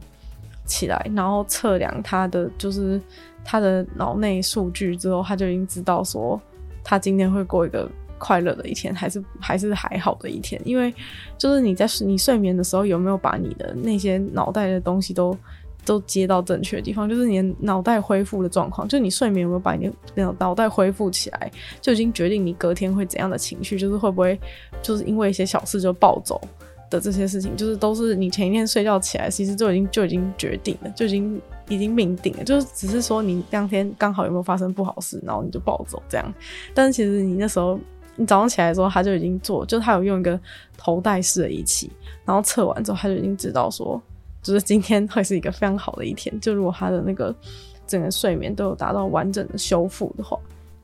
[0.67, 3.01] 起来，然后测量他的就是
[3.43, 6.39] 他的脑内数据之后，他就已经知道说
[6.83, 7.89] 他今天会过一个
[8.19, 10.61] 快乐的一天，还是还是还好的一天。
[10.65, 10.93] 因为
[11.37, 15.35] 就是你在你睡眠的时候，有没有把你的那些脑袋的东西都
[15.85, 17.07] 都接到正确的地方？
[17.07, 24.39] 就是你脑袋恢复的状况，就你睡眠有没有把你的那种脑袋恢复起来，就已经决定你隔天会怎样的情绪，就是会不会
[24.81, 26.41] 就是因为一些小事就暴走。
[26.89, 36.33] 的这些事情，就是都是你前一天睡觉起来，其实就已经就已经决定了，就已经已经命定了，就是只是说你当天刚好有没有发生不好事，然后你就暴走这样。
[36.73, 37.79] 但是其实你那时候
[38.15, 40.39] 你早上起来的时候，他就已经做，就他有用一个
[40.77, 41.91] 头戴式的仪器，
[42.25, 44.01] 然后测完之后他就已经知道说，
[44.41, 46.39] 就是今天会是一个非常好的一天。
[46.39, 47.35] 就如果他的那个
[47.85, 50.37] 整个睡眠都有达到完整的修复的话。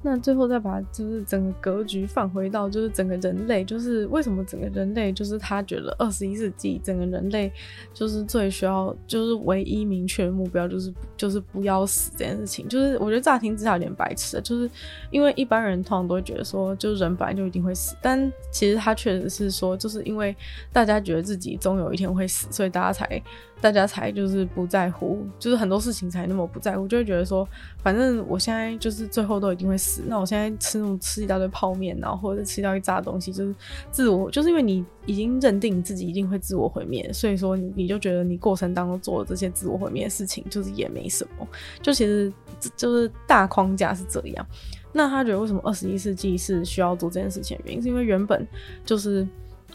[0.06, 7.49] 那最后再把就是整个格局放回到就是整个人类，就是为什么整个人类就是他觉得二十一世纪整个人类
[7.93, 14.70] 就是最需要就是唯一明确的目标就是就是不要死这件事情，就是我觉得乍听之下有点白痴，就是
[15.10, 20.36] 因为一般人通常都会觉得说就是人本来就一定会死，但其实他确实是说就是因为
[20.74, 23.24] 大家觉得自己终有一天会死，所以大家才。
[23.64, 27.47] 大家才就是不在乎，就是很多事情才那么不在乎，就会觉得说，
[27.82, 33.55] 反正我现在就是最后都一定会死，那我现在吃那种吃一大堆泡面，然后或者吃掉一炸东西，就是
[33.89, 41.47] 自我，就是因为你已经认定你自己一定会自我毁灭，所以说你就觉得你过程当中做的这些自我毁灭的事情，就是也没什么，
[41.82, 42.34] 就其实
[42.76, 44.45] 就是大框架是这样。
[44.91, 48.45] 那他觉得为什么二十一世纪是需要做这件事情的原因，是因为原本
[48.84, 49.26] 就是。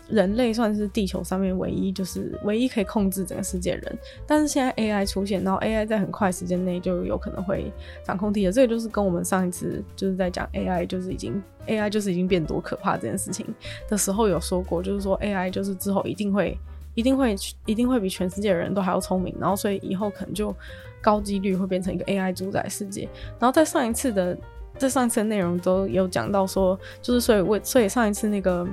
[0.09, 7.71] 人类算是地球上面唯一，就是唯一可以控制整个世界的人，但是现在 AI 出现，然后 AI 在很快时间内就有可能会
[8.03, 13.45] 掌控地球，这个就是跟我们上一次就是在讲 AI 就是已经 AI 就是已经变多可怕这件事情
[13.87, 16.59] 的时候有说过，就是说 AI 就是之后一定会
[16.95, 17.37] 一定会
[17.67, 20.55] 一定会比全世界的人都还要聪明，然后所以以后可能就
[21.03, 23.07] 高几率会变成一个 AI 主宰世界，
[23.39, 24.35] 然后在上一次的
[24.79, 28.67] 在上一次的内容都有讲到说，就是所以为所以上一次那个。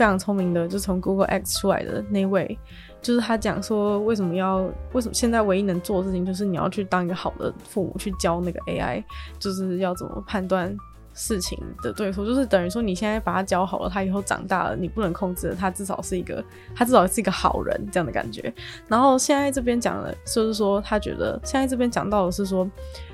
[0.00, 2.58] 非常聪明的，就从 Google X 出来的那位，
[3.02, 9.04] 就是他讲说，为什么要为什么现在唯一能做的事情，就是你要去当一个好的父母，去教那个 AI，
[9.38, 10.74] 就是要怎么判断
[11.12, 16.42] 事情的对错，就是等于说你现在把他教好了，他以后长大了，你不能控制，他至少是一个，
[16.74, 18.50] 他至少是一个好人这样的感觉。
[18.88, 22.66] 然后现在这边讲的，就是说他觉得现在这边讲到的是说，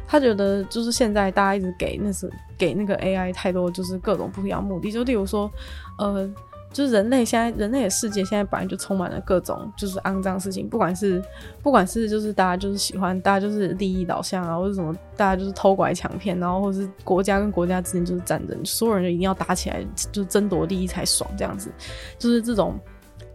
[0.06, 5.50] 他觉得就是现在大家一直给那是给那个 AI 太多就是各种不一样目的，就例如说，
[5.98, 6.32] 呃。
[6.76, 11.22] 就是人类现在，人类的世界现在本来就充满了各种就是肮脏事情，不管是
[11.62, 21.72] 不管是就是大家就是喜欢，大家就是利益导向啊，或者什么，大家就是偷拐抢骗，然后或者是国家跟国家之间就是战争，所有人就一定要打起来，就是争夺利益才爽这样子。
[22.18, 22.78] 就是这种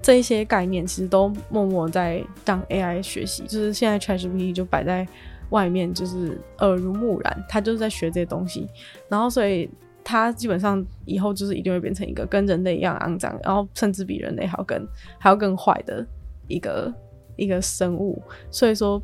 [0.03, 3.41] 这一些概念，其实都默默在让 AI 学习。
[3.47, 5.07] 就是现在 ChatGPT 就摆在
[5.49, 8.69] 外面，就是耳濡目染，他就是在学这些东西，
[9.09, 9.67] 然后所以。
[10.03, 14.87] 他基本上以后就是一定会变成一个跟人类一样肮脏，然后甚至比人类还要更
[15.19, 16.05] 还要更坏的
[16.47, 16.93] 一个
[17.35, 18.21] 一个生物。
[18.49, 19.01] 所以说，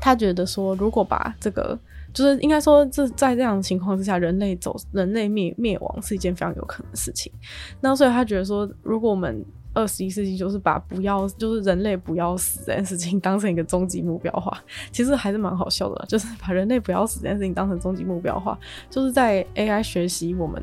[0.00, 1.78] 他觉得说，如果把这个，
[2.12, 7.32] 就是应该说，这在这样的情况之下，人类走人类灭灭亡是一件非常有可能的事情。
[7.80, 9.44] 那所以他觉得说，如果我们
[9.78, 14.60] 二十一世纪就是把不要，就是人类不要死这件事情当成一个终极目标化，
[14.90, 16.04] 其实还是蛮好笑的。
[16.08, 18.58] 就是把人类不要死这件事情当成终极目标化，
[18.90, 20.60] 就是在 AI 学习我们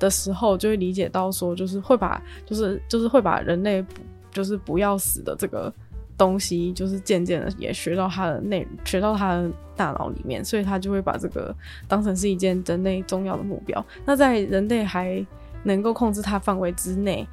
[0.00, 4.00] 的时候，就会理解到说，就是会把，就是就是会把人类不
[4.32, 5.72] 就是不要死的这个
[6.18, 11.54] 东西，就是渐渐的也学到他的内，学到他的大脑里面，所以他就会把这个
[11.86, 13.86] 当成是一件人类重要的目标。
[14.04, 15.24] 那在人类还
[15.62, 17.24] 能够控制它范围之内。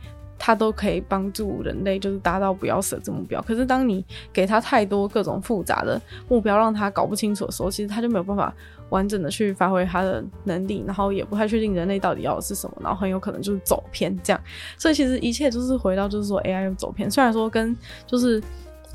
[0.46, 3.42] 它都可以帮助人类，就是达到不要死的这目标。
[3.44, 8.54] 可是当你给他太多各种复杂的目标，让他搞不清楚的时候，其实他就没有办法
[8.90, 14.42] 完整的去发挥他的能力，然后也不太确定人类到底要的是什么，然后很有可能就是走偏这样。
[14.78, 17.10] 所以其实一切就是回到就是说 AI 走偏。
[17.10, 17.74] 虽然说跟
[18.06, 18.44] 就是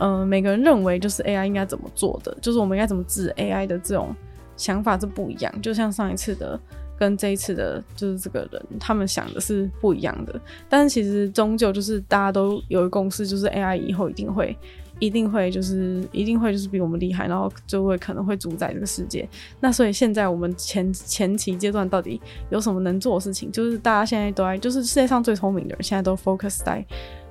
[0.01, 4.15] 嗯、每个人认为就是 AI 应该怎么做的，就是我们应该怎么治 AI 的这种
[4.55, 5.63] 想法是不一样。
[5.63, 6.61] 就像上一次的。
[6.99, 10.41] 跟这一次的，就是这个人，他们想的是不一样的。
[10.69, 14.57] 但是其实终究就是大家都有一个共识，就是 AI 以后一定会，
[14.99, 19.29] 一定会，就是一定会就是比我们厉害，然后就会可能会主宰这个世界。
[19.61, 22.21] 那所以现在我们前前期阶段到底
[22.51, 23.53] 有什么能做的事情？
[23.53, 26.85] 就是大家现在都在，就是世界上最聪明的人现在都 focus 在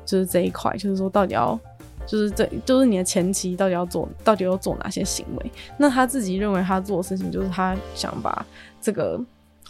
[0.05, 1.59] 就是这一块，就是说到底要
[2.05, 5.51] 就是这就是你的前期到底要做，到底要做哪些行为？
[5.77, 8.45] 那他自己认为他做的事情就是他想把
[8.79, 9.19] 这个，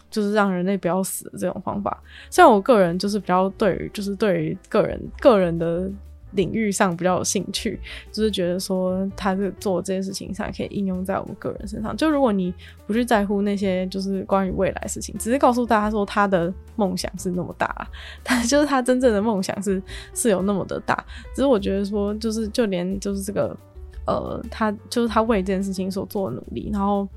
[0.10, 2.02] 就是让人类不要死的这种方法。
[2.30, 5.90] 虽然我个人就是比较对于，就是对于个人个人的。
[6.32, 7.80] 领域上比较有兴趣，
[8.12, 11.96] 就是觉得说他是做这件事情上可以应用在我们个人身上。
[11.96, 12.54] 就如果你
[12.86, 17.88] 不去在乎那些就是关于未来事情，只是告诉大家说他的梦想是那么大，
[18.24, 19.82] 但就是他真正的梦想是
[20.14, 21.04] 是有那么的大。
[21.34, 23.58] 只是我觉得说，就是就连就是这个
[24.06, 27.08] 呃，他就是他为这件事情所做的努力，然后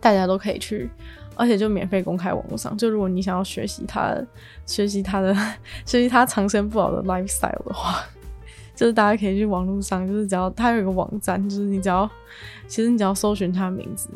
[0.00, 0.90] 大家都可以去。
[1.36, 4.14] 而且就免费公开网络上，就如果你想要学习他，
[4.66, 5.34] 学习他的，
[5.86, 8.04] 学习他长生不老的 lifestyle 的话，
[8.74, 12.08] 就是大家可以去网络上，就是只要他有一个网站，就是你只要，
[12.66, 14.08] 其实你只要搜寻他的名字，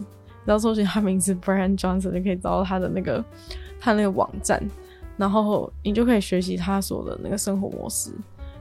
[0.44, 3.24] 只要搜寻他名字 Brian Johnson 就可以找到他的那个
[3.80, 4.62] 他那个网站，
[5.16, 8.10] 然后你就可以学习他所的那个生活模式，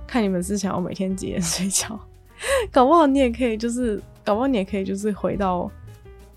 [0.08, 1.99] 看你们是想要每天几点睡觉，
[2.72, 5.70] 搞不好你也可以，就是搞不好你也可以，就是回到。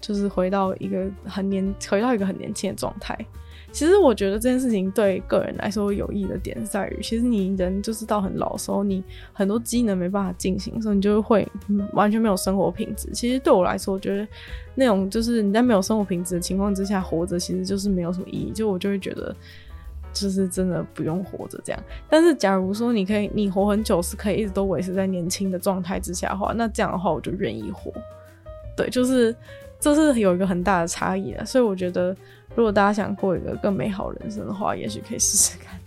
[0.07, 3.19] 就是回到一个很年，回到一个很年轻的状态。
[3.73, 9.03] 其实我觉得这件事情对个人来说有益的点在于，其实你人就是到很老的时候，你
[9.33, 11.47] 很多机能没办法进行，所以你就会
[11.93, 13.11] 完全没有生活品质。
[13.13, 14.27] 其实对我来说，我觉得
[14.77, 18.53] 那种就是你在没有生活品质的情况之下活着，其实就是没有什么意义。
[18.53, 19.35] 就我就会觉得，
[20.13, 21.83] 就是真的不用活着这样。
[22.09, 27.93] 但是假如说你可以，你活很久是可以一直都维持在年轻的状态之下的话，那这样的话我就愿意活。
[28.75, 29.35] 对，就是。
[29.79, 32.17] 这是有一个很大的差异的，所以我觉得，
[32.55, 35.79] 如果大家想过一个更美好人生的话，也许可以试试看，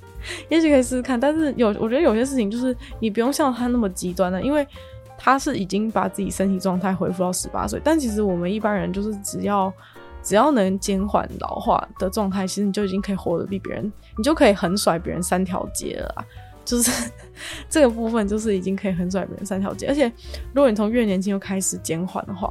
[0.49, 1.19] 也许可以试试看。
[1.19, 4.65] 但是有，我觉得有些事情就是你不用像他那么极端的，因为
[5.17, 7.81] 他是已经把自己身体状态恢复到十八岁。
[7.83, 9.73] 但其实我们一般人就是只要
[10.21, 16.25] 只要能减缓老化的状态，其实你就已经可以活得比别人，你就可以横甩别人三条街了。
[16.63, 16.91] 就是
[17.67, 19.87] 这个部分，就是已经可以横甩别人三条街。
[19.87, 20.05] 而且，
[20.53, 22.47] 如果你从越年轻就开始减缓的话，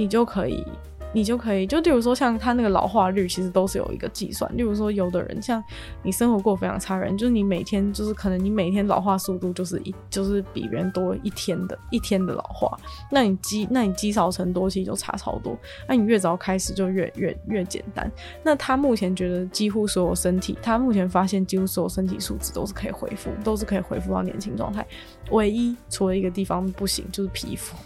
[0.00, 0.64] 你就可以，
[1.12, 4.50] 你就可以，就例如说，像他那个老化率，其实都是有一个计算。
[4.56, 5.62] 例如说，有的人像
[6.02, 12.74] 你生活过非常差人，就是你每天就是可能你每天老化速度就是一就是比别人多一天的一天的老化，
[13.10, 15.54] 那你积那你积少成多，其实就差超多。
[15.86, 18.10] 那你越早开始就越越越简单。
[18.42, 24.86] 那他目前觉得几乎所有身体，他目前发现几乎所有身体素质都是可以恢复，都是可以恢复到年轻状态。
[25.30, 27.76] 唯一除了一个地方不行，就是皮肤。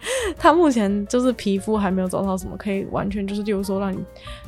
[0.38, 3.98] 他目前就是皮肤还没有找到什么可以完全就是，例如说让你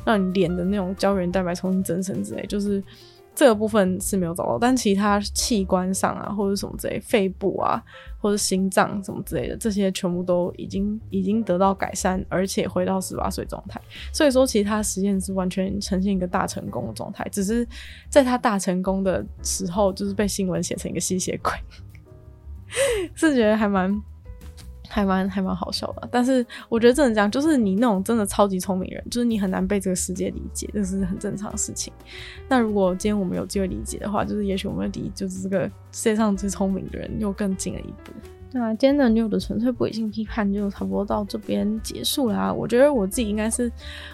[0.03, 2.83] 让你脸的那种胶原蛋白重新增生之类，就是
[3.35, 4.57] 这个部分是没有找到。
[4.59, 7.83] 但其他器官上啊，或者什么之类，肺部啊，
[8.19, 13.79] 或者心脏什么之类的，这些全部都已经已经得到改善，而且回到十八岁状态。
[14.11, 17.67] 所以说，其他实验是完全呈现一个大成功的状态，只是
[18.09, 21.51] 在他大成功的时候，就是被新闻写成一个吸血鬼，
[23.13, 24.01] 是觉得还蛮。
[24.89, 31.91] 还蛮还蛮好笑的，但是我觉得真的这样，就是你那种真的超级聪明人，就是你很难被这个世界理解，这是很正常的事情。
[32.47, 38.11] 那如果今天我们有机会理解的话，就是也许我们离就是这个世界上最聪明的人又更近了一步。
[38.55, 42.53] 那今天的女友的纯粹不理性批判就差不多到这边结束啦。
[42.53, 43.71] 我觉得我自己应该是，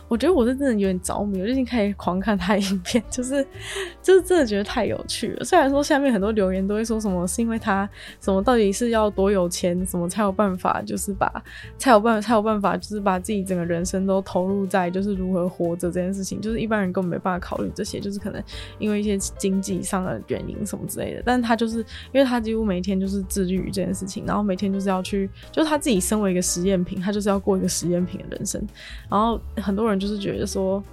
[0.08, 3.46] 我觉得我是真的有点着迷，我最近可以狂看他影片， 就是
[4.02, 5.44] 就是真的觉得太有趣了。
[5.44, 7.88] 虽然说下面很多留言都会说什么是因为他
[8.22, 11.30] 什么到底是要多有钱，什么才有办法，就是把
[11.78, 18.42] 才有办才有办法，就是把自己整个人生都投入在就是如何活着这件事情，就是一般人根本没办法考虑这些，就是可能
[18.78, 21.22] 因为一些经济上的原因什么之类的。
[21.26, 21.80] 但是他就是
[22.14, 24.24] 因为他几乎每天就是致力于这件事情。
[24.30, 28.62] 然后每天就是要去，就是他自己身为一个实验品，他就是要过一个实验品的人生。
[29.10, 30.84] 然后很多人就是觉得说，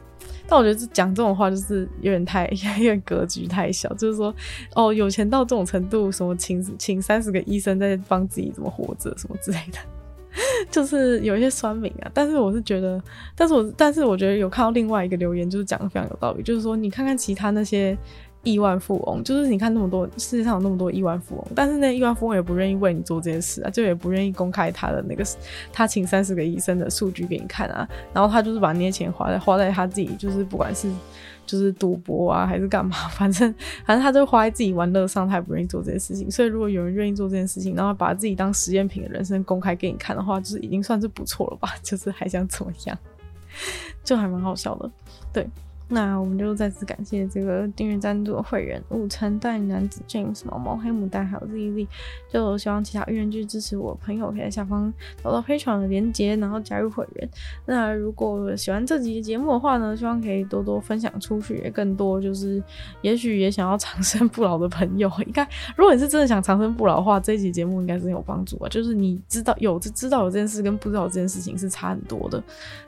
[0.48, 2.46] 但我觉得讲这种话就是有点太，
[2.78, 3.92] 有点格局太小。
[3.92, 4.34] 就是说，
[4.74, 9.78] 哦，有钱到这种程度，什么请请三十个医生在帮自己怎么活着，什么之类的，
[10.72, 12.10] 就是有一些酸民啊。
[12.14, 12.98] 但是我是觉得，
[13.34, 17.96] 但是我但是我觉得有看到另外一个留言，就是讲的非常有道理，就是说你看看其他那些。
[18.46, 25.24] 亿万富翁，就是你看那么多世界上有那么多亿万富翁，但是那亿万富翁也不愿意为你做这件事啊，就也不愿意公开他的那个
[25.72, 30.88] 他请三十个医生的数据给你看啊，然后他就是把那些钱花在花在他自己，就是不管是
[31.44, 33.52] 就是赌博啊还是干嘛， 反正
[33.84, 36.30] 反正他就花在自己玩乐上，他也不愿意做这件事情。
[36.30, 41.74] 所以如果有人愿意做这件事情，然后把自己当实验品的人生公开给你看的话，就是已经算是不错了吧？
[41.82, 42.96] 就是还想怎么样，
[44.04, 44.90] 就还蛮好笑的，
[45.32, 45.46] 对。
[45.88, 51.86] 那我们就再次感谢这个订阅赞助的会员五成、大男子 James、毛毛、黑牡丹还有 ZZ。
[52.28, 57.28] 就希望其他愿意去支持我朋友，可以在下方找到 Patreon 的连接，然后加入会员。
[57.64, 62.62] 那如果喜欢这集节目的话呢，希望可以多多分享出去，也更多就是
[63.00, 68.68] 也许也想要长生不老的朋友，应该如果你是真的想长生不老的话，这一集节目应该是很有帮助啊。
[68.68, 72.42] 就是你知道有知道有这件事跟不知道这件事情是差很多的。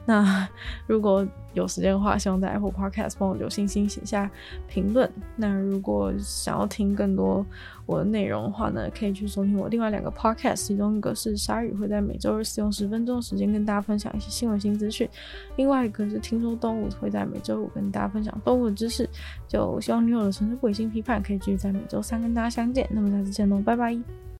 [0.05, 0.47] 那
[0.87, 1.27] 如果
[1.59, 4.31] 有时间的话，希望在 Apple Podcast 帮我留星星，写下
[4.69, 5.11] 评论。
[5.37, 7.45] 那如果想要听更多
[7.85, 15.09] 我的内容的话呢，可以去收听我另外两个 Podcast，其中一个是鲨鱼会在每周日使用十分钟的时间跟大家分享一些新闻新资讯，
[15.57, 19.09] 另外一个是听说动物会在每周五跟大家分享动物的知识。
[19.49, 22.89] 就希望女友的纯粹不理性批判可以继续在每周三跟大家相见。
[22.91, 24.28] 那么下次见喽，拜拜。